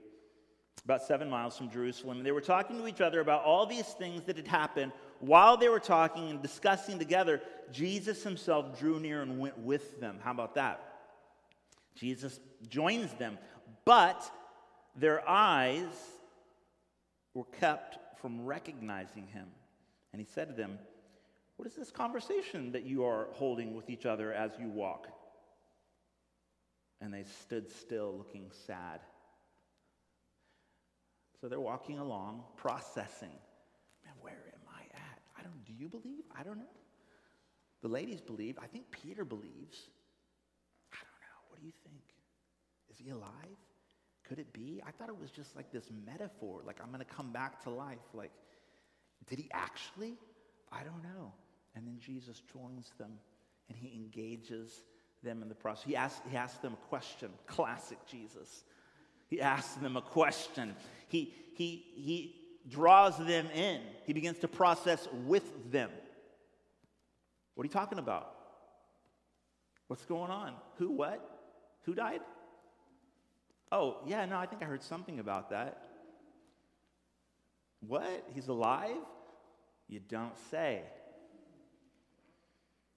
About 0.86 1.04
seven 1.04 1.30
miles 1.30 1.58
from 1.58 1.70
Jerusalem. 1.70 2.18
And 2.18 2.26
they 2.26 2.32
were 2.32 2.42
talking 2.42 2.78
to 2.78 2.88
each 2.88 3.02
other 3.02 3.20
about 3.20 3.44
all 3.44 3.66
these 3.66 3.86
things 3.86 4.24
that 4.24 4.38
had 4.38 4.48
happened. 4.48 4.94
While 5.20 5.58
they 5.58 5.70
were 5.70 5.80
talking 5.80 6.30
and 6.30 6.42
discussing 6.42 6.98
together, 6.98 7.42
Jesus 7.72 8.24
himself 8.24 8.80
drew 8.80 9.00
near 9.00 9.22
and 9.22 9.40
went 9.40 9.58
with 9.58 10.00
them. 10.00 10.20
How 10.24 10.32
about 10.32 10.56
that? 10.56 10.82
Jesus 11.96 12.40
joins 12.70 13.12
them. 13.14 13.38
But 13.86 14.24
their 14.96 15.28
eyes 15.28 15.92
were 17.34 17.46
kept 17.60 17.98
from 18.22 18.46
recognizing 18.46 19.28
him. 19.28 19.48
And 20.12 20.20
he 20.20 20.28
said 20.34 20.50
to 20.50 20.54
them, 20.54 20.80
What 21.58 21.68
is 21.68 21.76
this 21.76 21.92
conversation 21.92 22.72
that 22.72 22.84
you 22.84 23.04
are 23.06 23.28
holding 23.34 23.76
with 23.76 23.90
each 23.90 24.06
other 24.06 24.34
as 24.34 24.52
you 24.60 24.70
walk? 24.70 25.08
And 27.02 27.14
they 27.14 27.24
stood 27.42 27.72
still, 27.72 28.16
looking 28.18 28.52
sad. 28.66 29.00
So 31.40 31.48
they're 31.48 31.60
walking 31.60 32.00
along, 32.00 32.44
processing. 32.58 33.30
Man, 34.04 34.14
where 34.22 34.34
am 34.34 34.68
I 34.68 34.82
at? 34.96 35.20
I 35.38 35.44
don't, 35.44 35.64
do 35.66 35.69
you 35.80 35.90
believe? 35.90 36.24
I 36.38 36.44
don't 36.44 36.58
know. 36.58 36.76
The 37.82 37.88
ladies 37.88 38.22
believe. 38.22 38.58
I 38.62 38.68
think 38.68 38.86
Peter 38.92 39.24
believes. 39.24 39.90
I 40.92 40.98
don't 40.98 41.22
know. 41.22 41.40
What 41.50 41.60
do 41.60 41.66
you 41.66 41.74
think? 41.84 42.02
Is 42.92 42.98
he 42.98 43.10
alive? 43.10 43.58
Could 44.28 44.40
it 44.40 44.52
be? 44.54 44.82
I 44.86 44.92
thought 44.92 45.10
it 45.10 45.20
was 45.20 45.32
just 45.32 45.56
like 45.56 45.72
this 45.72 45.90
metaphor, 46.06 46.62
like 46.66 46.78
I'm 46.82 46.90
going 46.90 47.00
to 47.00 47.06
come 47.06 47.32
back 47.32 47.64
to 47.64 47.70
life. 47.70 47.98
Like, 48.14 48.32
did 49.28 49.40
he 49.40 49.50
actually? 49.52 50.18
I 50.72 50.84
don't 50.84 51.02
know. 51.02 51.34
And 51.76 51.88
then 51.88 51.98
Jesus 52.00 52.42
joins 52.54 52.92
them 53.00 53.12
and 53.70 53.78
he 53.78 53.96
engages 53.96 54.84
them 55.24 55.42
in 55.42 55.50
the 55.50 55.56
process. 55.56 55.86
He 55.86 55.96
asks, 55.96 56.22
he 56.30 56.38
asks 56.38 56.60
them 56.60 56.74
a 56.74 56.88
question. 56.88 57.30
Classic 57.48 57.98
Jesus. 58.06 58.64
He 59.28 59.42
asks 59.42 59.76
them 59.76 59.98
a 59.98 60.02
question. 60.02 60.76
He, 61.08 61.34
he, 61.54 61.86
he 61.96 62.36
draws 62.70 63.18
them 63.18 63.48
in. 63.54 63.82
He 64.06 64.14
begins 64.14 64.40
to 64.40 64.48
process 64.48 65.08
with 65.26 65.72
them. 65.72 65.90
What 67.56 67.64
are 67.64 67.68
you 67.68 67.74
talking 67.74 68.00
about? 68.00 68.34
What's 69.88 70.06
going 70.06 70.32
on? 70.32 70.54
Who, 70.78 70.92
what? 70.92 71.20
Who 71.84 71.96
died? 71.96 72.22
Oh, 73.72 73.98
yeah, 74.06 74.26
no, 74.26 74.38
I 74.38 74.46
think 74.46 74.62
I 74.62 74.66
heard 74.66 74.84
something 74.84 75.20
about 75.20 75.50
that. 75.50 75.84
What? 77.86 78.28
He's 78.34 78.48
alive? 78.48 78.96
You 79.88 80.00
don't 80.00 80.38
say. 80.52 80.82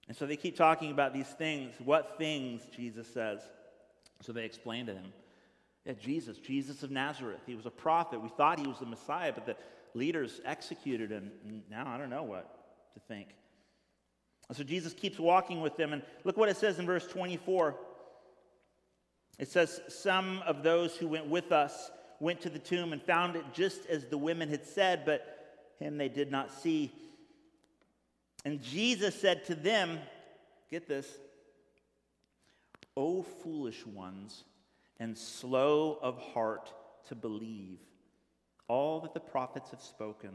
And 0.08 0.16
so 0.16 0.26
they 0.26 0.36
keep 0.36 0.56
talking 0.56 0.90
about 0.90 1.14
these 1.14 1.28
things. 1.28 1.74
What 1.82 2.18
things, 2.18 2.62
Jesus 2.74 3.06
says. 3.06 3.40
So 4.20 4.32
they 4.32 4.44
explain 4.44 4.86
to 4.86 4.92
him. 4.92 5.12
Yeah, 5.84 5.94
Jesus, 5.94 6.38
Jesus 6.38 6.82
of 6.82 6.90
Nazareth. 6.90 7.40
He 7.46 7.54
was 7.54 7.66
a 7.66 7.70
prophet. 7.70 8.22
We 8.22 8.28
thought 8.28 8.60
he 8.60 8.66
was 8.66 8.78
the 8.78 8.86
Messiah, 8.86 9.32
but 9.32 9.46
the 9.46 9.56
leaders 9.94 10.40
executed 10.44 11.10
him. 11.10 11.32
Now 11.70 11.88
I 11.88 11.98
don't 11.98 12.10
know 12.10 12.22
what 12.22 12.94
to 12.94 13.00
think. 13.00 13.28
So 14.52 14.62
Jesus 14.62 14.92
keeps 14.92 15.18
walking 15.18 15.60
with 15.60 15.76
them. 15.76 15.92
And 15.92 16.02
look 16.24 16.36
what 16.36 16.48
it 16.48 16.56
says 16.56 16.78
in 16.78 16.86
verse 16.86 17.06
24. 17.06 17.74
It 19.38 19.48
says, 19.48 19.80
Some 19.88 20.42
of 20.46 20.62
those 20.62 20.96
who 20.96 21.08
went 21.08 21.26
with 21.26 21.52
us 21.52 21.90
went 22.20 22.40
to 22.42 22.50
the 22.50 22.58
tomb 22.58 22.92
and 22.92 23.02
found 23.02 23.34
it 23.34 23.44
just 23.52 23.86
as 23.86 24.06
the 24.06 24.18
women 24.18 24.48
had 24.48 24.64
said, 24.64 25.04
but 25.04 25.64
him 25.78 25.96
they 25.96 26.08
did 26.08 26.30
not 26.30 26.52
see. 26.52 26.92
And 28.44 28.62
Jesus 28.62 29.18
said 29.18 29.44
to 29.46 29.54
them, 29.54 29.98
Get 30.70 30.86
this, 30.86 31.06
O 32.96 33.22
foolish 33.22 33.86
ones, 33.86 34.44
and 34.98 35.16
slow 35.16 35.98
of 36.00 36.18
heart 36.18 36.72
to 37.08 37.14
believe 37.14 37.78
all 38.68 39.00
that 39.00 39.14
the 39.14 39.20
prophets 39.20 39.70
have 39.70 39.82
spoken. 39.82 40.30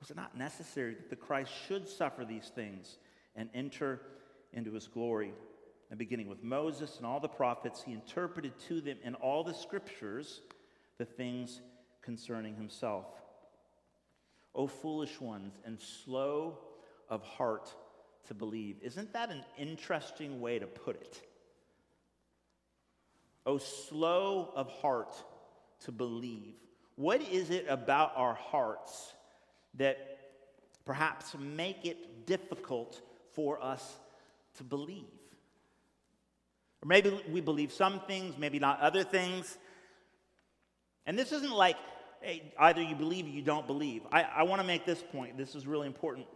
Was 0.00 0.10
it 0.10 0.16
not 0.16 0.36
necessary 0.36 0.94
that 0.94 1.10
the 1.10 1.16
Christ 1.16 1.52
should 1.66 1.88
suffer 1.88 2.24
these 2.24 2.50
things 2.54 2.98
and 3.36 3.48
enter 3.54 4.00
into 4.52 4.72
his 4.72 4.88
glory? 4.88 5.32
and 5.92 5.98
beginning 5.98 6.26
with 6.26 6.42
Moses 6.42 6.96
and 6.96 7.04
all 7.04 7.20
the 7.20 7.28
prophets, 7.28 7.82
he 7.84 7.92
interpreted 7.92 8.58
to 8.60 8.80
them 8.80 8.96
in 9.04 9.14
all 9.16 9.44
the 9.44 9.52
scriptures 9.52 10.40
the 10.96 11.04
things 11.04 11.60
concerning 12.00 12.56
himself. 12.56 13.04
O 14.54 14.66
foolish 14.66 15.20
ones, 15.20 15.52
and 15.66 15.78
slow 15.78 16.56
of 17.10 17.22
heart 17.22 17.74
to 18.26 18.32
believe. 18.32 18.78
Isn't 18.80 19.12
that 19.12 19.30
an 19.30 19.44
interesting 19.58 20.40
way 20.40 20.58
to 20.58 20.66
put 20.66 20.96
it? 20.96 21.20
O 23.46 23.58
slow 23.58 24.52
of 24.54 24.68
heart 24.68 25.14
to 25.84 25.92
believe. 25.92 26.54
What 26.96 27.22
is 27.22 27.50
it 27.50 27.66
about 27.68 28.12
our 28.16 28.34
hearts 28.34 29.14
that 29.74 30.18
perhaps 30.84 31.34
make 31.38 31.84
it 31.84 32.26
difficult 32.26 33.00
for 33.32 33.62
us 33.62 33.98
to 34.56 34.64
believe? 34.64 35.04
Or 36.82 36.86
maybe 36.86 37.20
we 37.30 37.40
believe 37.40 37.72
some 37.72 38.00
things, 38.00 38.36
maybe 38.38 38.58
not 38.58 38.80
other 38.80 39.04
things. 39.04 39.56
And 41.06 41.18
this 41.18 41.32
isn't 41.32 41.52
like 41.52 41.76
hey, 42.22 42.52
either 42.58 42.80
you 42.80 42.94
believe 42.94 43.26
or 43.26 43.30
you 43.30 43.42
don't 43.42 43.66
believe. 43.66 44.02
I, 44.12 44.22
I 44.22 44.42
want 44.44 44.60
to 44.60 44.66
make 44.66 44.86
this 44.86 45.02
point. 45.12 45.36
This 45.36 45.54
is 45.54 45.66
really 45.66 45.86
important. 45.86 46.26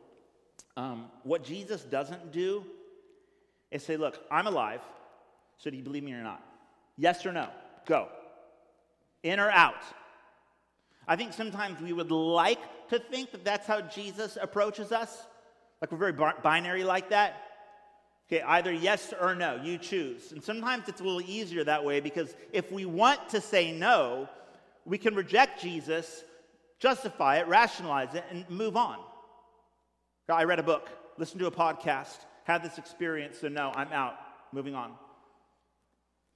Um, 0.77 1.07
what 1.23 1.45
Jesus 1.45 1.83
doesn't 1.83 2.33
do 2.33 2.65
is 3.71 3.85
say, 3.85 3.97
Look, 3.97 4.19
I'm 4.31 4.47
alive, 4.47 4.81
so 5.59 5.71
do 5.71 5.77
you 5.77 5.83
believe 5.83 6.03
me 6.03 6.13
or 6.13 6.23
not? 6.23 6.43
Yes 6.97 7.25
or 7.27 7.33
no? 7.33 7.49
Go. 7.87 8.09
In 9.23 9.41
or 9.41 9.51
out? 9.51 9.83
I 11.09 11.17
think 11.17 11.33
sometimes 11.33 11.81
we 11.81 11.93
would 11.93 12.11
like 12.11 12.61
to 12.89 12.99
think 12.99 13.31
that 13.33 13.45
that's 13.45 13.67
how 13.67 13.81
Jesus 13.81 14.37
approaches 14.41 14.93
us. 14.93 15.27
Like 15.81 15.93
we're 15.93 15.99
very 15.99 16.33
binary 16.43 16.85
like 16.85 17.11
that. 17.11 17.43
Okay, 18.29 18.43
either 18.43 18.73
yes 18.73 19.15
or 19.21 19.37
no, 19.37 19.61
you 19.63 19.79
choose. 19.79 20.33
And 20.33 20.43
sometimes 20.43 20.89
it's 20.89 21.01
a 21.01 21.05
little 21.05 21.23
easier 21.23 21.63
that 21.63 21.85
way 21.85 22.01
because 22.01 22.35
if 22.53 22.73
we 22.73 22.85
want 22.85 23.29
to 23.29 23.41
say 23.41 23.71
no, 23.71 24.29
we 24.85 24.99
can 24.99 25.15
reject 25.15 25.63
Jesus, 25.63 26.25
justify 26.81 27.39
it, 27.39 27.47
rationalize 27.47 28.15
it, 28.15 28.25
and 28.31 28.49
move 28.51 28.77
on. 28.77 28.99
I 30.29 30.43
read 30.43 30.59
a 30.59 30.65
book, 30.65 30.91
listened 31.19 31.39
to 31.41 31.47
a 31.47 31.53
podcast, 31.53 32.19
had 32.45 32.65
this 32.65 32.79
experience, 32.79 33.39
so 33.39 33.49
no, 33.49 33.71
I'm 33.77 33.93
out, 33.93 34.15
moving 34.53 34.75
on. 34.75 34.93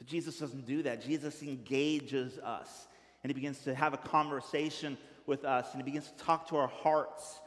But 0.00 0.06
Jesus 0.06 0.38
doesn't 0.38 0.66
do 0.66 0.82
that. 0.84 1.04
Jesus 1.04 1.42
engages 1.42 2.38
us, 2.38 2.88
and 3.22 3.28
he 3.28 3.34
begins 3.34 3.58
to 3.64 3.74
have 3.74 3.92
a 3.92 3.98
conversation 3.98 4.96
with 5.26 5.44
us, 5.44 5.66
and 5.74 5.82
he 5.82 5.84
begins 5.84 6.10
to 6.10 6.24
talk 6.24 6.48
to 6.48 6.56
our 6.56 6.68
hearts 6.68 7.38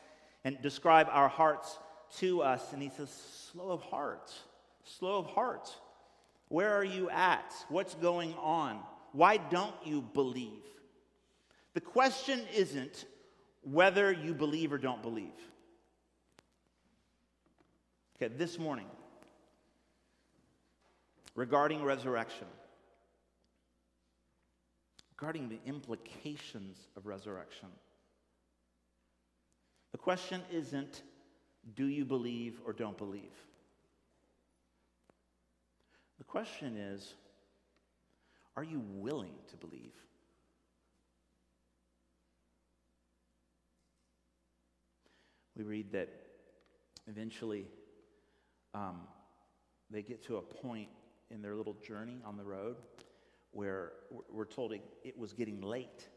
and 0.43 0.61
describe 0.61 1.07
our 1.09 1.27
hearts 1.27 1.79
to 2.19 2.43
us. 2.43 2.71
And 2.71 2.79
he 2.79 2.91
says, 2.95 3.09
Slow 3.51 3.71
of 3.71 3.81
heart, 3.81 4.31
slow 4.83 5.17
of 5.17 5.25
heart. 5.25 5.75
Where 6.49 6.75
are 6.75 6.83
you 6.83 7.09
at? 7.09 7.51
What's 7.69 7.95
going 7.95 8.35
on? 8.35 8.79
Why 9.13 9.37
don't 9.37 9.73
you 9.83 10.03
believe? 10.03 10.61
The 11.73 11.81
question 11.81 12.39
isn't 12.55 13.05
whether 13.63 14.11
you 14.11 14.35
believe 14.35 14.71
or 14.71 14.77
don't 14.77 15.01
believe. 15.01 15.31
Okay, 18.15 18.31
this 18.31 18.59
morning, 18.59 18.85
regarding 21.35 21.83
resurrection, 21.83 22.47
regarding 25.17 25.49
the 25.49 25.59
implications 25.65 26.77
of 26.95 27.05
resurrection, 27.05 27.69
the 29.91 29.97
question 29.97 30.41
isn't 30.51 31.03
do 31.75 31.85
you 31.85 32.03
believe 32.03 32.59
or 32.65 32.73
don't 32.73 32.97
believe? 32.97 33.35
The 36.17 36.23
question 36.25 36.77
is 36.77 37.13
are 38.55 38.63
you 38.63 38.81
willing 38.85 39.33
to 39.49 39.57
believe? 39.57 39.93
we 45.55 45.63
read 45.63 45.91
that 45.91 46.09
eventually 47.07 47.67
um, 48.73 49.01
they 49.89 50.01
get 50.01 50.23
to 50.25 50.37
a 50.37 50.41
point 50.41 50.89
in 51.29 51.41
their 51.41 51.55
little 51.55 51.75
journey 51.86 52.21
on 52.25 52.38
the 52.38 52.43
road 52.43 52.77
where 53.51 53.91
we're 54.31 54.45
told 54.45 54.73
it, 54.73 54.81
it 55.03 55.17
was 55.17 55.33
getting 55.33 55.62
late. 55.62 56.07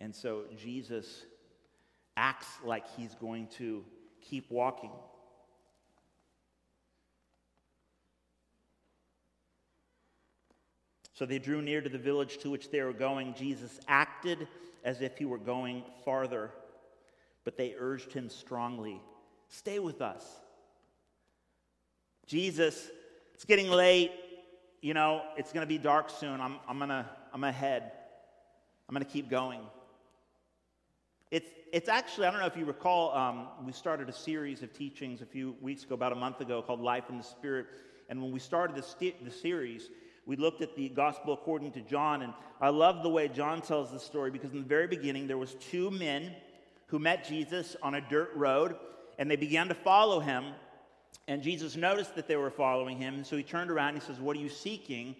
And 0.00 0.14
so 0.14 0.44
Jesus 0.56 1.24
acts 2.16 2.48
like 2.64 2.84
he's 2.96 3.14
going 3.14 3.46
to 3.58 3.84
keep 4.20 4.50
walking. 4.50 4.90
So 11.14 11.26
they 11.26 11.38
drew 11.38 11.62
near 11.62 11.80
to 11.80 11.88
the 11.88 11.98
village 11.98 12.38
to 12.38 12.50
which 12.50 12.70
they 12.70 12.80
were 12.82 12.92
going. 12.92 13.34
Jesus 13.34 13.78
acted 13.86 14.48
as 14.84 15.00
if 15.00 15.18
he 15.18 15.24
were 15.24 15.38
going 15.38 15.84
farther 16.04 16.50
but 17.44 17.56
they 17.56 17.74
urged 17.78 18.12
him 18.12 18.28
strongly 18.28 19.00
stay 19.48 19.78
with 19.78 20.00
us. 20.00 20.24
Jesus, 22.26 22.88
it's 23.34 23.44
getting 23.44 23.70
late. 23.70 24.12
You 24.80 24.94
know, 24.94 25.22
it's 25.36 25.52
going 25.52 25.62
to 25.62 25.68
be 25.68 25.78
dark 25.78 26.10
soon. 26.10 26.40
I'm, 26.40 26.56
I'm 26.68 26.78
going 26.78 26.90
to 26.90 27.06
I'm 27.32 27.44
ahead. 27.44 27.92
I'm 28.88 28.94
going 28.94 29.04
to 29.04 29.10
keep 29.10 29.30
going. 29.30 29.60
It's, 31.30 31.50
it's 31.72 31.88
actually, 31.88 32.26
I 32.26 32.30
don't 32.30 32.40
know 32.40 32.46
if 32.46 32.58
you 32.58 32.66
recall, 32.66 33.16
um, 33.16 33.48
we 33.64 33.72
started 33.72 34.10
a 34.10 34.12
series 34.12 34.62
of 34.62 34.74
teachings 34.74 35.22
a 35.22 35.26
few 35.26 35.56
weeks 35.62 35.84
ago, 35.84 35.94
about 35.94 36.12
a 36.12 36.16
month 36.16 36.42
ago, 36.42 36.60
called 36.60 36.82
Life 36.82 37.04
in 37.08 37.16
the 37.16 37.24
Spirit. 37.24 37.66
And 38.10 38.20
when 38.20 38.32
we 38.32 38.38
started 38.38 38.76
the, 38.76 39.30
series, 39.30 39.88
we 40.26 40.36
looked 40.36 40.60
at 40.60 40.76
the 40.76 40.90
gospel 40.90 41.32
according 41.32 41.72
to 41.72 41.80
John. 41.80 42.20
And 42.20 42.34
I 42.60 42.68
love 42.68 43.02
the 43.02 43.08
way 43.08 43.28
John 43.28 43.62
tells 43.62 43.90
the 43.90 43.98
story 43.98 44.30
because 44.30 44.52
in 44.52 44.58
the 44.58 44.68
very 44.68 44.86
beginning, 44.86 45.26
there 45.26 45.38
was 45.38 45.54
two 45.54 45.90
men 45.90 46.34
who 46.88 46.98
met 46.98 47.26
Jesus 47.26 47.76
on 47.82 47.94
a 47.94 48.00
dirt 48.02 48.32
road, 48.34 48.76
and 49.18 49.30
they 49.30 49.36
began 49.36 49.68
to 49.68 49.74
follow 49.74 50.20
him. 50.20 50.44
And 51.28 51.42
Jesus 51.42 51.76
noticed 51.76 52.14
that 52.16 52.26
they 52.26 52.36
were 52.36 52.50
following 52.50 52.98
him, 52.98 53.14
and 53.14 53.26
so 53.26 53.36
he 53.36 53.42
turned 53.42 53.70
around 53.70 53.90
and 53.90 54.02
he 54.02 54.06
says, 54.06 54.20
What 54.20 54.36
are 54.36 54.40
you 54.40 54.48
seeking? 54.48 55.16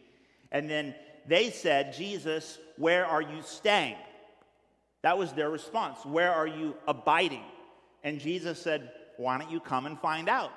And 0.50 0.68
then 0.68 0.94
they 1.26 1.50
said, 1.50 1.92
Jesus, 1.92 2.58
where 2.76 3.06
are 3.06 3.22
you 3.22 3.42
staying? 3.42 3.96
That 5.02 5.18
was 5.18 5.32
their 5.32 5.50
response. 5.50 6.04
Where 6.04 6.32
are 6.32 6.46
you 6.46 6.76
abiding? 6.86 7.44
And 8.04 8.20
Jesus 8.20 8.60
said, 8.60 8.92
Why 9.16 9.38
don't 9.38 9.50
you 9.50 9.60
come 9.60 9.86
and 9.86 9.98
find 9.98 10.28
out? 10.28 10.52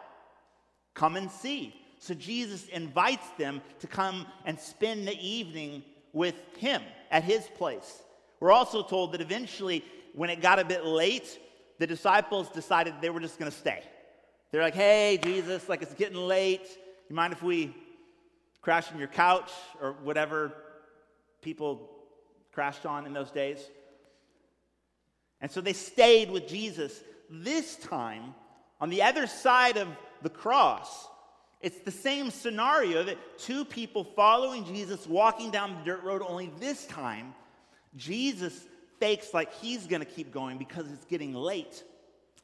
Come 0.94 1.16
and 1.16 1.30
see. 1.30 1.76
So 2.00 2.14
Jesus 2.14 2.68
invites 2.68 3.28
them 3.38 3.62
to 3.80 3.88
come 3.88 4.28
and 4.46 4.60
spend 4.60 5.08
the 5.08 5.20
evening 5.20 5.84
with 6.14 6.36
him 6.58 6.82
at 7.12 7.24
his 7.24 7.48
place. 7.58 8.02
We're 8.40 8.52
also 8.52 8.84
told 8.84 9.14
that 9.14 9.22
eventually 9.22 9.84
when 10.14 10.30
it 10.30 10.42
got 10.42 10.60
a 10.60 10.66
bit 10.66 10.86
late, 10.86 11.40
the 11.80 11.88
disciples 11.88 12.50
decided 12.50 12.96
they 13.02 13.10
were 13.10 13.20
just 13.20 13.40
going 13.40 13.52
to 13.52 13.58
stay. 13.58 13.84
They're 14.52 14.62
like, 14.62 14.76
hey, 14.76 15.20
Jesus, 15.22 15.68
like 15.68 15.82
it's 15.82 15.94
getting 15.94 16.18
late. 16.18 16.68
You 17.10 17.16
mind 17.16 17.34
if 17.34 17.44
we 17.44 17.76
crash 18.62 18.92
on 18.92 19.00
your 19.00 19.08
couch 19.08 19.52
or 19.82 19.94
whatever 20.04 20.54
people 21.42 21.90
crashed 22.52 22.86
on 22.86 23.06
in 23.06 23.14
those 23.14 23.32
days? 23.32 23.60
And 25.42 25.52
so 25.52 25.62
they 25.62 25.74
stayed 25.74 26.32
with 26.32 26.48
Jesus. 26.48 27.02
This 27.30 27.76
time, 27.76 28.34
on 28.80 28.90
the 28.90 29.04
other 29.04 29.28
side 29.28 29.78
of 29.78 29.88
the 30.22 30.30
cross, 30.30 31.08
it's 31.62 31.80
the 31.80 31.92
same 31.92 32.32
scenario 32.32 33.04
that 33.04 33.18
two 33.40 33.66
people 33.66 34.04
following 34.04 34.66
Jesus 34.66 35.08
walking 35.08 35.52
down 35.52 35.76
the 35.76 35.84
dirt 35.84 36.04
road, 36.04 36.22
only 36.26 36.52
this 36.60 36.86
time, 36.86 37.34
Jesus 37.96 38.66
fakes 39.00 39.34
like 39.34 39.54
he's 39.56 39.88
going 39.88 40.02
to 40.02 40.06
keep 40.06 40.32
going 40.32 40.58
because 40.58 40.90
it's 40.92 41.06
getting 41.06 41.34
late. 41.34 41.84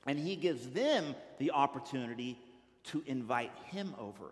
And 0.06 0.18
he 0.18 0.36
gives 0.36 0.68
them 0.70 1.16
the 1.38 1.52
opportunity 1.52 2.40
to 2.86 3.04
invite 3.06 3.52
him 3.66 3.94
over. 4.00 4.32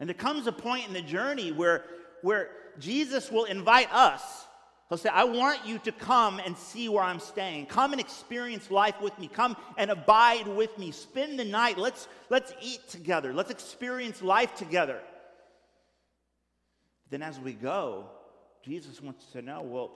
And 0.00 0.08
there 0.08 0.14
comes 0.14 0.46
a 0.46 0.52
point 0.52 0.86
in 0.86 0.92
the 0.92 1.02
journey 1.02 1.52
where, 1.52 1.84
where 2.22 2.50
Jesus 2.78 3.30
will 3.30 3.44
invite 3.44 3.92
us. 3.92 4.22
He'll 4.88 4.98
say, 4.98 5.08
I 5.08 5.24
want 5.24 5.66
you 5.66 5.78
to 5.78 5.92
come 5.92 6.40
and 6.44 6.56
see 6.58 6.88
where 6.88 7.02
I'm 7.02 7.20
staying. 7.20 7.66
Come 7.66 7.92
and 7.92 8.00
experience 8.00 8.70
life 8.70 9.00
with 9.00 9.18
me. 9.18 9.28
Come 9.28 9.56
and 9.78 9.90
abide 9.90 10.46
with 10.46 10.76
me. 10.78 10.90
Spend 10.90 11.38
the 11.38 11.44
night. 11.44 11.78
Let's, 11.78 12.06
let's 12.28 12.52
eat 12.60 12.86
together. 12.88 13.32
Let's 13.32 13.50
experience 13.50 14.20
life 14.20 14.54
together. 14.56 15.00
Then, 17.08 17.22
as 17.22 17.40
we 17.40 17.54
go, 17.54 18.06
Jesus 18.62 19.00
wants 19.00 19.24
to 19.32 19.40
know 19.40 19.62
well, 19.62 19.90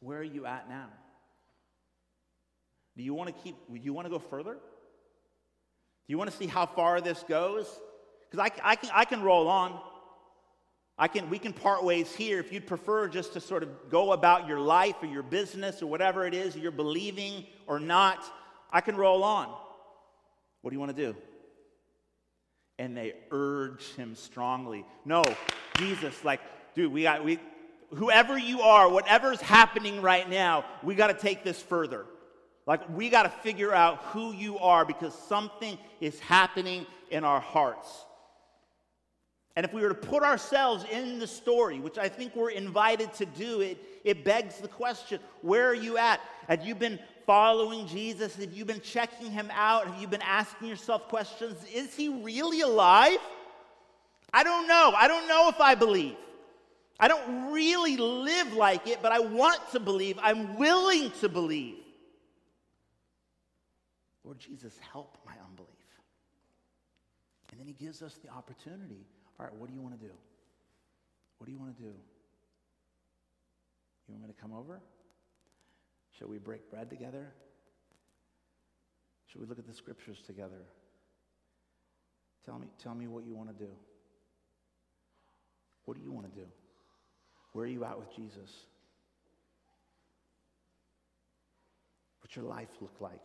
where 0.00 0.18
are 0.18 0.24
you 0.24 0.46
at 0.46 0.68
now? 0.68 0.88
Do 2.98 3.04
you 3.04 3.14
want 3.14 3.34
to 3.34 3.42
keep, 3.44 3.54
do 3.72 3.78
you 3.80 3.92
want 3.92 4.06
to 4.06 4.10
go 4.10 4.18
further? 4.18 4.54
Do 4.54 4.58
you 6.08 6.18
want 6.18 6.32
to 6.32 6.36
see 6.36 6.48
how 6.48 6.66
far 6.66 7.00
this 7.00 7.24
goes? 7.28 7.66
Because 8.28 8.50
I, 8.50 8.70
I, 8.70 8.74
can, 8.74 8.90
I 8.92 9.04
can 9.04 9.22
roll 9.22 9.46
on. 9.46 9.78
I 10.98 11.06
can, 11.06 11.30
we 11.30 11.38
can 11.38 11.52
part 11.52 11.84
ways 11.84 12.12
here 12.12 12.40
if 12.40 12.52
you'd 12.52 12.66
prefer 12.66 13.06
just 13.06 13.34
to 13.34 13.40
sort 13.40 13.62
of 13.62 13.68
go 13.88 14.10
about 14.10 14.48
your 14.48 14.58
life 14.58 14.96
or 15.00 15.06
your 15.06 15.22
business 15.22 15.80
or 15.80 15.86
whatever 15.86 16.26
it 16.26 16.34
is 16.34 16.56
you're 16.56 16.72
believing 16.72 17.46
or 17.68 17.78
not. 17.78 18.24
I 18.72 18.80
can 18.80 18.96
roll 18.96 19.22
on. 19.22 19.48
What 20.62 20.70
do 20.70 20.74
you 20.74 20.80
want 20.80 20.96
to 20.96 21.12
do? 21.12 21.16
And 22.80 22.96
they 22.96 23.14
urge 23.30 23.84
him 23.94 24.16
strongly. 24.16 24.84
No, 25.04 25.22
Jesus, 25.76 26.24
like, 26.24 26.40
dude, 26.74 26.90
we 26.90 27.04
got, 27.04 27.24
we, 27.24 27.38
whoever 27.94 28.36
you 28.36 28.62
are, 28.62 28.90
whatever's 28.90 29.40
happening 29.40 30.02
right 30.02 30.28
now, 30.28 30.64
we 30.82 30.96
got 30.96 31.06
to 31.08 31.14
take 31.14 31.44
this 31.44 31.62
further. 31.62 32.04
Like, 32.68 32.82
we 32.94 33.08
got 33.08 33.22
to 33.22 33.30
figure 33.30 33.72
out 33.72 33.96
who 34.12 34.34
you 34.34 34.58
are 34.58 34.84
because 34.84 35.14
something 35.14 35.78
is 36.02 36.20
happening 36.20 36.84
in 37.10 37.24
our 37.24 37.40
hearts. 37.40 37.88
And 39.56 39.64
if 39.64 39.72
we 39.72 39.80
were 39.80 39.88
to 39.88 39.94
put 39.94 40.22
ourselves 40.22 40.84
in 40.92 41.18
the 41.18 41.26
story, 41.26 41.80
which 41.80 41.96
I 41.96 42.10
think 42.10 42.36
we're 42.36 42.50
invited 42.50 43.14
to 43.14 43.24
do, 43.24 43.62
it, 43.62 43.78
it 44.04 44.22
begs 44.22 44.58
the 44.58 44.68
question 44.68 45.18
where 45.40 45.66
are 45.66 45.74
you 45.74 45.96
at? 45.96 46.20
Have 46.46 46.62
you 46.62 46.74
been 46.74 46.98
following 47.24 47.86
Jesus? 47.86 48.36
Have 48.36 48.52
you 48.52 48.66
been 48.66 48.82
checking 48.82 49.30
him 49.30 49.50
out? 49.54 49.86
Have 49.86 49.98
you 49.98 50.06
been 50.06 50.20
asking 50.20 50.68
yourself 50.68 51.08
questions? 51.08 51.56
Is 51.72 51.96
he 51.96 52.10
really 52.10 52.60
alive? 52.60 53.18
I 54.34 54.44
don't 54.44 54.68
know. 54.68 54.92
I 54.94 55.08
don't 55.08 55.26
know 55.26 55.48
if 55.48 55.58
I 55.58 55.74
believe. 55.74 56.16
I 57.00 57.08
don't 57.08 57.50
really 57.50 57.96
live 57.96 58.52
like 58.52 58.86
it, 58.86 58.98
but 59.00 59.10
I 59.10 59.20
want 59.20 59.58
to 59.72 59.80
believe. 59.80 60.18
I'm 60.20 60.58
willing 60.58 61.10
to 61.22 61.30
believe. 61.30 61.76
Lord 64.28 64.38
Jesus, 64.40 64.78
help 64.92 65.16
my 65.24 65.32
unbelief. 65.48 65.70
And 67.50 67.58
then 67.58 67.66
he 67.66 67.72
gives 67.72 68.02
us 68.02 68.18
the 68.22 68.28
opportunity. 68.28 69.06
All 69.40 69.46
right, 69.46 69.54
what 69.54 69.70
do 69.70 69.74
you 69.74 69.80
want 69.80 69.98
to 69.98 70.06
do? 70.06 70.12
What 71.38 71.46
do 71.46 71.50
you 71.50 71.58
want 71.58 71.74
to 71.74 71.82
do? 71.82 71.88
You 74.06 74.14
want 74.14 74.24
me 74.24 74.28
to 74.28 74.38
come 74.38 74.52
over? 74.52 74.82
Shall 76.18 76.28
we 76.28 76.36
break 76.36 76.70
bread 76.70 76.90
together? 76.90 77.32
Should 79.32 79.40
we 79.40 79.46
look 79.46 79.58
at 79.58 79.66
the 79.66 79.72
scriptures 79.72 80.18
together? 80.26 80.60
Tell 82.44 82.58
me, 82.58 82.66
tell 82.82 82.94
me 82.94 83.06
what 83.06 83.24
you 83.24 83.34
want 83.34 83.48
to 83.48 83.64
do. 83.64 83.70
What 85.86 85.96
do 85.96 86.02
you 86.02 86.12
want 86.12 86.30
to 86.30 86.38
do? 86.38 86.46
Where 87.54 87.64
are 87.64 87.68
you 87.68 87.82
at 87.86 87.98
with 87.98 88.14
Jesus? 88.14 88.50
What's 92.20 92.36
your 92.36 92.44
life 92.44 92.68
look 92.82 93.00
like? 93.00 93.22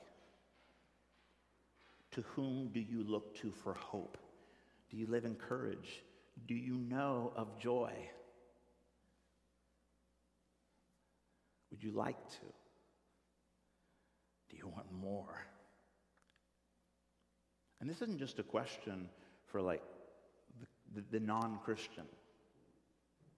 To 2.13 2.21
whom 2.36 2.69
do 2.73 2.80
you 2.80 3.04
look 3.04 3.36
to 3.41 3.52
for 3.63 3.73
hope? 3.73 4.17
Do 4.89 4.97
you 4.97 5.08
live 5.08 5.26
in 5.26 5.36
courage? 5.36 6.04
Do 6.47 6.54
you 6.54 6.76
know 6.76 7.34
of 7.36 7.60
joy? 7.60 7.91
Would 11.71 11.84
you 11.84 11.91
like 11.91 12.30
to? 12.30 12.45
Do 14.49 14.58
you 14.58 14.67
want 14.67 14.86
more? 14.91 15.47
And 17.82 17.89
this 17.89 18.02
isn't 18.04 18.19
just 18.19 18.38
a 18.38 18.43
question 18.43 19.10
for 19.47 19.60
like 19.60 19.82
the, 20.60 21.02
the, 21.02 21.19
the 21.19 21.26
non 21.26 21.60
Christian, 21.65 22.06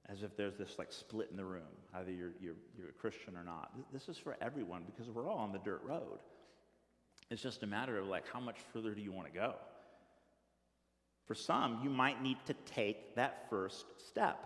as 0.09 0.21
if 0.21 0.35
there's 0.35 0.57
this 0.57 0.77
like 0.77 0.91
split 0.91 1.29
in 1.31 1.37
the 1.37 1.45
room, 1.45 1.63
either 1.93 2.11
you're, 2.11 2.33
you're, 2.41 2.55
you're 2.77 2.89
a 2.89 2.93
Christian 2.93 3.37
or 3.37 3.43
not. 3.45 3.71
This 3.93 4.09
is 4.09 4.17
for 4.17 4.35
everyone 4.41 4.83
because 4.85 5.09
we're 5.09 5.29
all 5.29 5.37
on 5.37 5.53
the 5.53 5.59
dirt 5.59 5.81
road. 5.85 6.19
It's 7.29 7.41
just 7.41 7.63
a 7.63 7.67
matter 7.67 7.97
of 7.97 8.07
like, 8.07 8.23
how 8.31 8.39
much 8.39 8.57
further 8.71 8.93
do 8.93 9.01
you 9.01 9.11
want 9.11 9.27
to 9.27 9.33
go? 9.33 9.55
For 11.25 11.33
some, 11.33 11.79
you 11.83 11.89
might 11.89 12.21
need 12.21 12.37
to 12.45 12.53
take 12.53 13.15
that 13.15 13.49
first 13.49 13.85
step. 14.07 14.45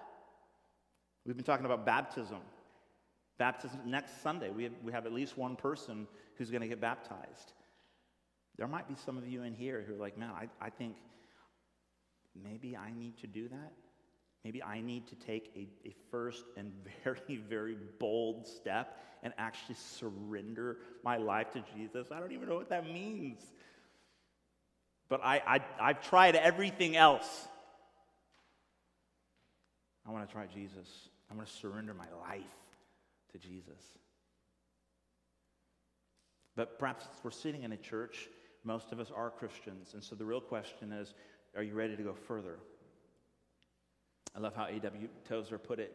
We've 1.25 1.35
been 1.35 1.45
talking 1.45 1.65
about 1.65 1.85
baptism. 1.85 2.39
Baptism 3.37 3.79
next 3.85 4.21
Sunday, 4.21 4.49
we 4.49 4.63
have, 4.63 4.73
we 4.83 4.91
have 4.91 5.05
at 5.05 5.13
least 5.13 5.37
one 5.37 5.55
person 5.55 6.07
who's 6.35 6.49
going 6.49 6.61
to 6.61 6.67
get 6.67 6.79
baptized. 6.79 7.53
There 8.57 8.67
might 8.67 8.87
be 8.87 8.95
some 8.95 9.17
of 9.17 9.27
you 9.27 9.43
in 9.43 9.53
here 9.53 9.83
who 9.85 9.95
are 9.95 9.97
like, 9.97 10.17
man, 10.17 10.31
I, 10.31 10.47
I 10.65 10.69
think 10.69 10.95
maybe 12.41 12.75
I 12.75 12.91
need 12.91 13.17
to 13.19 13.27
do 13.27 13.47
that. 13.49 13.73
Maybe 14.43 14.63
I 14.63 14.81
need 14.81 15.07
to 15.07 15.15
take 15.15 15.51
a, 15.55 15.87
a 15.87 15.93
first 16.11 16.45
and 16.57 16.71
very, 17.03 17.37
very 17.37 17.77
bold 17.99 18.47
step 18.47 18.97
and 19.21 19.33
actually 19.37 19.75
surrender 19.75 20.77
my 21.03 21.17
life 21.17 21.51
to 21.53 21.63
Jesus. 21.75 22.07
I 22.11 22.19
don't 22.19 22.31
even 22.31 22.47
know 22.47 22.55
what 22.55 22.69
that 22.69 22.85
means. 22.85 23.41
But 25.09 25.21
I, 25.23 25.41
I, 25.45 25.59
I've 25.81 26.01
tried 26.07 26.35
everything 26.35 26.95
else. 26.95 27.47
I 30.07 30.11
want 30.11 30.27
to 30.27 30.33
try 30.33 30.45
Jesus. 30.45 31.09
I 31.29 31.35
want 31.35 31.47
to 31.47 31.53
surrender 31.53 31.93
my 31.93 32.07
life 32.27 32.41
to 33.33 33.37
Jesus. 33.37 33.81
But 36.55 36.79
perhaps 36.79 37.05
we're 37.23 37.31
sitting 37.31 37.63
in 37.63 37.71
a 37.71 37.77
church, 37.77 38.27
most 38.63 38.91
of 38.91 38.99
us 38.99 39.11
are 39.15 39.29
Christians. 39.29 39.93
And 39.93 40.03
so 40.03 40.15
the 40.15 40.25
real 40.25 40.41
question 40.41 40.91
is 40.91 41.13
are 41.55 41.63
you 41.63 41.73
ready 41.73 41.95
to 41.95 42.03
go 42.03 42.13
further? 42.13 42.59
I 44.39 44.41
love 44.41 44.55
how 44.55 44.67
A.W. 44.67 45.09
Tozer 45.27 45.57
put 45.57 45.79
it 45.79 45.93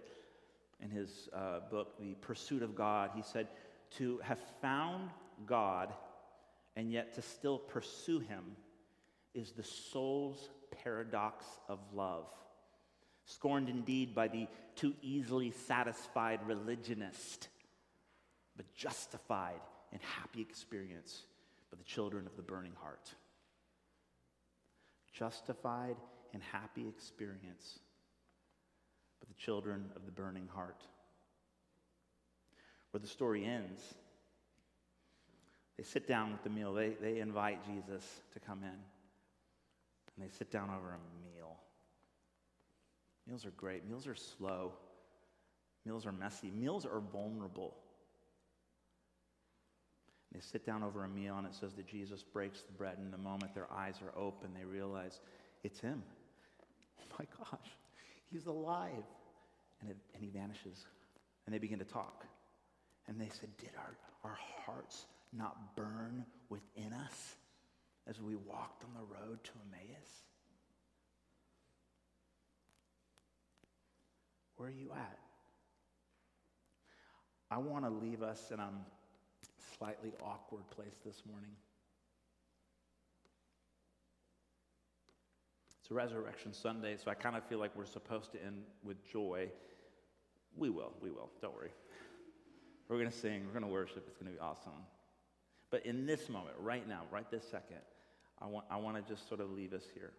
in 0.82 0.90
his 0.90 1.30
uh, 1.32 1.60
book, 1.70 1.98
The 1.98 2.14
Pursuit 2.20 2.62
of 2.62 2.74
God. 2.74 3.10
He 3.14 3.22
said, 3.22 3.48
To 3.96 4.18
have 4.22 4.38
found 4.60 5.08
God 5.46 5.94
and 6.76 6.92
yet 6.92 7.14
to 7.14 7.22
still 7.22 7.56
pursue 7.56 8.18
him 8.18 8.44
is 9.32 9.52
the 9.52 9.62
soul's 9.62 10.50
paradox 10.82 11.46
of 11.70 11.78
love. 11.94 12.26
Scorned 13.24 13.70
indeed 13.70 14.14
by 14.14 14.28
the 14.28 14.46
too 14.76 14.92
easily 15.00 15.50
satisfied 15.50 16.40
religionist, 16.46 17.48
but 18.58 18.66
justified 18.74 19.60
in 19.90 20.00
happy 20.00 20.42
experience 20.42 21.22
by 21.70 21.78
the 21.78 21.84
children 21.84 22.26
of 22.26 22.36
the 22.36 22.42
burning 22.42 22.74
heart. 22.82 23.14
Justified 25.14 25.96
in 26.34 26.42
happy 26.42 26.86
experience 26.86 27.78
by 29.24 29.32
the 29.32 29.42
children 29.42 29.86
of 29.96 30.04
the 30.04 30.12
burning 30.12 30.48
heart. 30.54 30.82
Where 32.90 33.00
the 33.00 33.06
story 33.06 33.44
ends, 33.44 33.82
they 35.76 35.84
sit 35.84 36.06
down 36.06 36.32
with 36.32 36.42
the 36.42 36.50
meal. 36.50 36.72
They, 36.72 36.90
they 37.00 37.20
invite 37.20 37.64
Jesus 37.64 38.04
to 38.32 38.40
come 38.40 38.62
in. 38.62 38.68
And 38.68 40.20
they 40.20 40.28
sit 40.28 40.50
down 40.50 40.70
over 40.70 40.90
a 40.90 41.00
meal. 41.24 41.56
Meals 43.26 43.46
are 43.46 43.52
great. 43.56 43.88
Meals 43.88 44.06
are 44.06 44.14
slow. 44.14 44.72
Meals 45.84 46.06
are 46.06 46.12
messy. 46.12 46.50
Meals 46.50 46.86
are 46.86 47.00
vulnerable. 47.12 47.74
They 50.32 50.40
sit 50.40 50.66
down 50.66 50.82
over 50.82 51.04
a 51.04 51.08
meal, 51.08 51.36
and 51.38 51.46
it 51.46 51.54
says 51.54 51.74
that 51.74 51.86
Jesus 51.86 52.22
breaks 52.22 52.62
the 52.62 52.72
bread. 52.72 52.98
And 52.98 53.12
the 53.12 53.18
moment 53.18 53.54
their 53.54 53.72
eyes 53.72 53.96
are 54.02 54.16
open, 54.20 54.50
they 54.56 54.64
realize 54.64 55.20
it's 55.62 55.80
him. 55.80 56.02
Oh 57.00 57.16
my 57.18 57.26
gosh, 57.38 57.70
he's 58.34 58.46
alive. 58.46 59.04
And, 59.80 59.90
it, 59.90 59.96
and 60.14 60.22
he 60.22 60.28
vanishes. 60.28 60.84
And 61.46 61.54
they 61.54 61.58
begin 61.58 61.78
to 61.78 61.84
talk. 61.84 62.24
And 63.06 63.20
they 63.20 63.28
said, 63.28 63.56
Did 63.58 63.70
our, 63.78 64.30
our 64.30 64.38
hearts 64.66 65.06
not 65.32 65.76
burn 65.76 66.24
within 66.48 66.92
us 66.92 67.36
as 68.06 68.20
we 68.20 68.34
walked 68.34 68.84
on 68.84 68.90
the 68.94 69.14
road 69.14 69.42
to 69.44 69.50
Emmaus? 69.68 70.08
Where 74.56 74.68
are 74.68 74.72
you 74.72 74.90
at? 74.92 75.18
I 77.50 77.58
want 77.58 77.84
to 77.84 77.90
leave 77.90 78.22
us 78.22 78.50
in 78.50 78.58
a 78.58 78.70
slightly 79.78 80.12
awkward 80.22 80.68
place 80.70 80.94
this 81.04 81.22
morning. 81.30 81.50
It's 85.84 85.90
Resurrection 85.90 86.54
Sunday, 86.54 86.96
so 86.96 87.10
I 87.10 87.14
kind 87.14 87.36
of 87.36 87.44
feel 87.44 87.58
like 87.58 87.76
we're 87.76 87.84
supposed 87.84 88.32
to 88.32 88.42
end 88.42 88.62
with 88.82 88.96
joy. 89.06 89.50
We 90.56 90.70
will, 90.70 90.94
we 91.02 91.10
will, 91.10 91.28
don't 91.42 91.54
worry. 91.54 91.72
We're 92.88 92.96
going 92.96 93.10
to 93.10 93.14
sing, 93.14 93.42
we're 93.44 93.52
going 93.52 93.66
to 93.66 93.68
worship, 93.70 94.02
it's 94.08 94.16
going 94.16 94.32
to 94.32 94.38
be 94.38 94.40
awesome. 94.40 94.72
But 95.70 95.84
in 95.84 96.06
this 96.06 96.30
moment, 96.30 96.56
right 96.58 96.88
now, 96.88 97.02
right 97.10 97.30
this 97.30 97.44
second, 97.50 97.82
I 98.40 98.46
want, 98.46 98.64
I 98.70 98.78
want 98.78 98.96
to 98.96 99.12
just 99.12 99.28
sort 99.28 99.42
of 99.42 99.50
leave 99.50 99.74
us 99.74 99.82
here. 99.92 100.12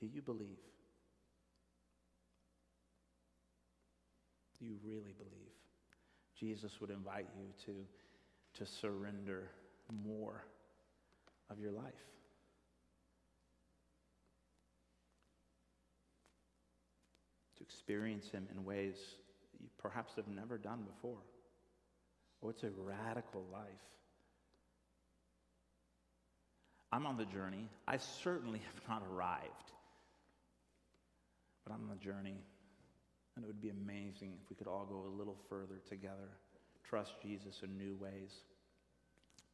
Do 0.00 0.06
you 0.06 0.22
believe? 0.22 0.56
Do 4.58 4.64
you 4.64 4.76
really 4.82 5.12
believe? 5.12 5.52
Jesus 6.40 6.80
would 6.80 6.88
invite 6.88 7.26
you 7.36 7.48
to, 7.66 8.64
to 8.64 8.70
surrender 8.70 9.50
more 9.92 10.44
of 11.50 11.58
your 11.58 11.72
life. 11.72 11.84
To 17.56 17.62
experience 17.62 18.28
Him 18.30 18.46
in 18.54 18.64
ways 18.64 18.96
you 19.60 19.68
perhaps 19.78 20.14
have 20.16 20.28
never 20.28 20.58
done 20.58 20.84
before. 20.94 21.18
Oh, 22.42 22.50
it's 22.50 22.62
a 22.62 22.70
radical 22.70 23.44
life. 23.52 23.64
I'm 26.92 27.06
on 27.06 27.16
the 27.16 27.24
journey. 27.24 27.68
I 27.86 27.98
certainly 27.98 28.60
have 28.74 28.88
not 28.88 29.02
arrived, 29.10 29.72
but 31.64 31.72
I'm 31.72 31.82
on 31.82 31.88
the 31.88 32.04
journey. 32.04 32.36
And 33.36 33.44
it 33.44 33.46
would 33.46 33.60
be 33.60 33.70
amazing 33.70 34.32
if 34.42 34.50
we 34.50 34.56
could 34.56 34.66
all 34.66 34.84
go 34.84 35.04
a 35.06 35.14
little 35.16 35.36
further 35.48 35.80
together, 35.88 36.28
trust 36.88 37.12
Jesus 37.22 37.60
in 37.62 37.78
new 37.78 37.94
ways, 37.94 38.32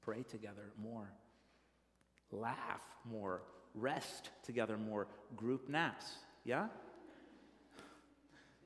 pray 0.04 0.22
together 0.22 0.72
more, 0.82 1.10
laugh 2.30 2.82
more, 3.04 3.42
rest 3.74 4.30
together, 4.42 4.76
more 4.76 5.06
group 5.36 5.68
naps. 5.68 6.06
Yeah? 6.44 6.66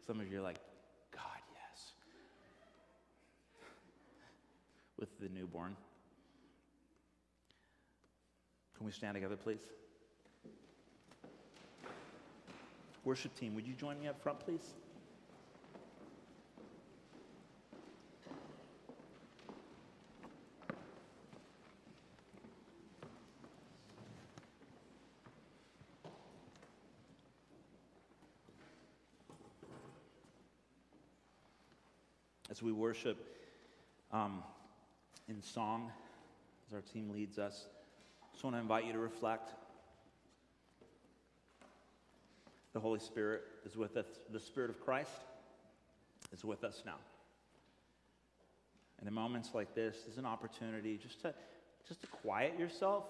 Some 0.07 0.21
of 0.21 0.31
you 0.31 0.39
are 0.39 0.43
like, 0.43 0.59
God, 1.13 1.23
yes. 1.55 1.93
With 4.99 5.19
the 5.21 5.29
newborn. 5.29 5.77
Can 8.77 8.87
we 8.87 8.93
stand 8.93 9.15
together, 9.15 9.37
please? 9.37 9.61
Worship 13.05 13.35
team, 13.35 13.55
would 13.55 13.67
you 13.67 13.75
join 13.75 14.01
me 14.01 14.09
up 14.09 14.21
front, 14.23 14.41
please? 14.41 14.75
As 32.59 32.63
we 32.65 32.73
worship 32.73 33.25
um, 34.11 34.43
in 35.29 35.41
song, 35.41 35.93
as 36.67 36.75
our 36.75 36.81
team 36.81 37.09
leads 37.09 37.39
us, 37.39 37.67
I 38.21 38.33
just 38.33 38.43
want 38.43 38.57
to 38.57 38.61
invite 38.61 38.85
you 38.85 38.93
to 38.95 38.99
reflect. 38.99 39.53
The 42.73 42.81
Holy 42.81 42.99
Spirit 42.99 43.43
is 43.65 43.77
with 43.77 43.97
us. 43.97 44.07
The 44.33 44.41
Spirit 44.41 44.71
of 44.71 44.85
Christ 44.85 45.13
is 46.33 46.45
with 46.45 46.65
us 46.65 46.83
now. 46.85 46.97
And 48.99 49.07
in 49.07 49.15
moments 49.15 49.51
like 49.55 49.77
this, 49.77 49.95
there's 50.05 50.19
an 50.19 50.27
opportunity 50.27 50.99
just 51.01 51.23
to 51.23 51.35
just 51.87 52.01
to 52.01 52.09
quiet 52.09 52.59
yourself. 52.59 53.05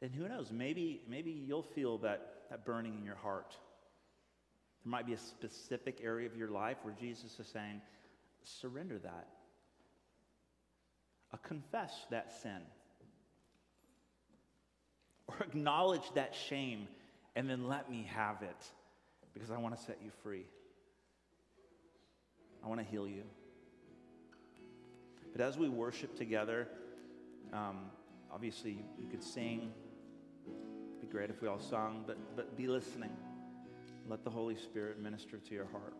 And 0.00 0.14
who 0.14 0.26
knows, 0.30 0.50
maybe, 0.50 1.02
maybe 1.06 1.30
you'll 1.30 1.62
feel 1.62 1.98
that, 1.98 2.44
that 2.48 2.64
burning 2.64 2.96
in 2.98 3.04
your 3.04 3.16
heart. 3.16 3.50
There 4.82 4.90
might 4.90 5.04
be 5.04 5.12
a 5.12 5.18
specific 5.18 6.00
area 6.02 6.26
of 6.26 6.38
your 6.38 6.48
life 6.48 6.78
where 6.84 6.94
Jesus 6.98 7.38
is 7.38 7.46
saying, 7.48 7.82
surrender 8.44 8.98
that. 8.98 9.28
Uh, 11.32 11.36
confess 11.38 11.92
that 12.10 12.32
sin. 12.42 12.60
Or 15.26 15.36
acknowledge 15.40 16.12
that 16.14 16.34
shame 16.34 16.86
and 17.36 17.48
then 17.48 17.66
let 17.66 17.90
me 17.90 18.08
have 18.14 18.42
it 18.42 18.66
because 19.32 19.50
I 19.50 19.58
want 19.58 19.76
to 19.76 19.82
set 19.82 19.98
you 20.02 20.10
free. 20.22 20.44
I 22.64 22.68
want 22.68 22.80
to 22.80 22.86
heal 22.86 23.08
you. 23.08 23.24
But 25.32 25.40
as 25.40 25.58
we 25.58 25.68
worship 25.68 26.16
together, 26.16 26.68
um, 27.52 27.90
obviously 28.32 28.70
you, 28.70 28.84
you 28.98 29.08
could 29.08 29.22
sing. 29.22 29.72
It'd 30.46 31.00
be 31.00 31.06
great 31.08 31.30
if 31.30 31.42
we 31.42 31.48
all 31.48 31.58
sung, 31.58 32.04
but, 32.06 32.16
but 32.36 32.56
be 32.56 32.68
listening. 32.68 33.10
Let 34.08 34.22
the 34.22 34.30
Holy 34.30 34.54
Spirit 34.54 35.02
minister 35.02 35.38
to 35.38 35.54
your 35.54 35.66
heart. 35.66 35.94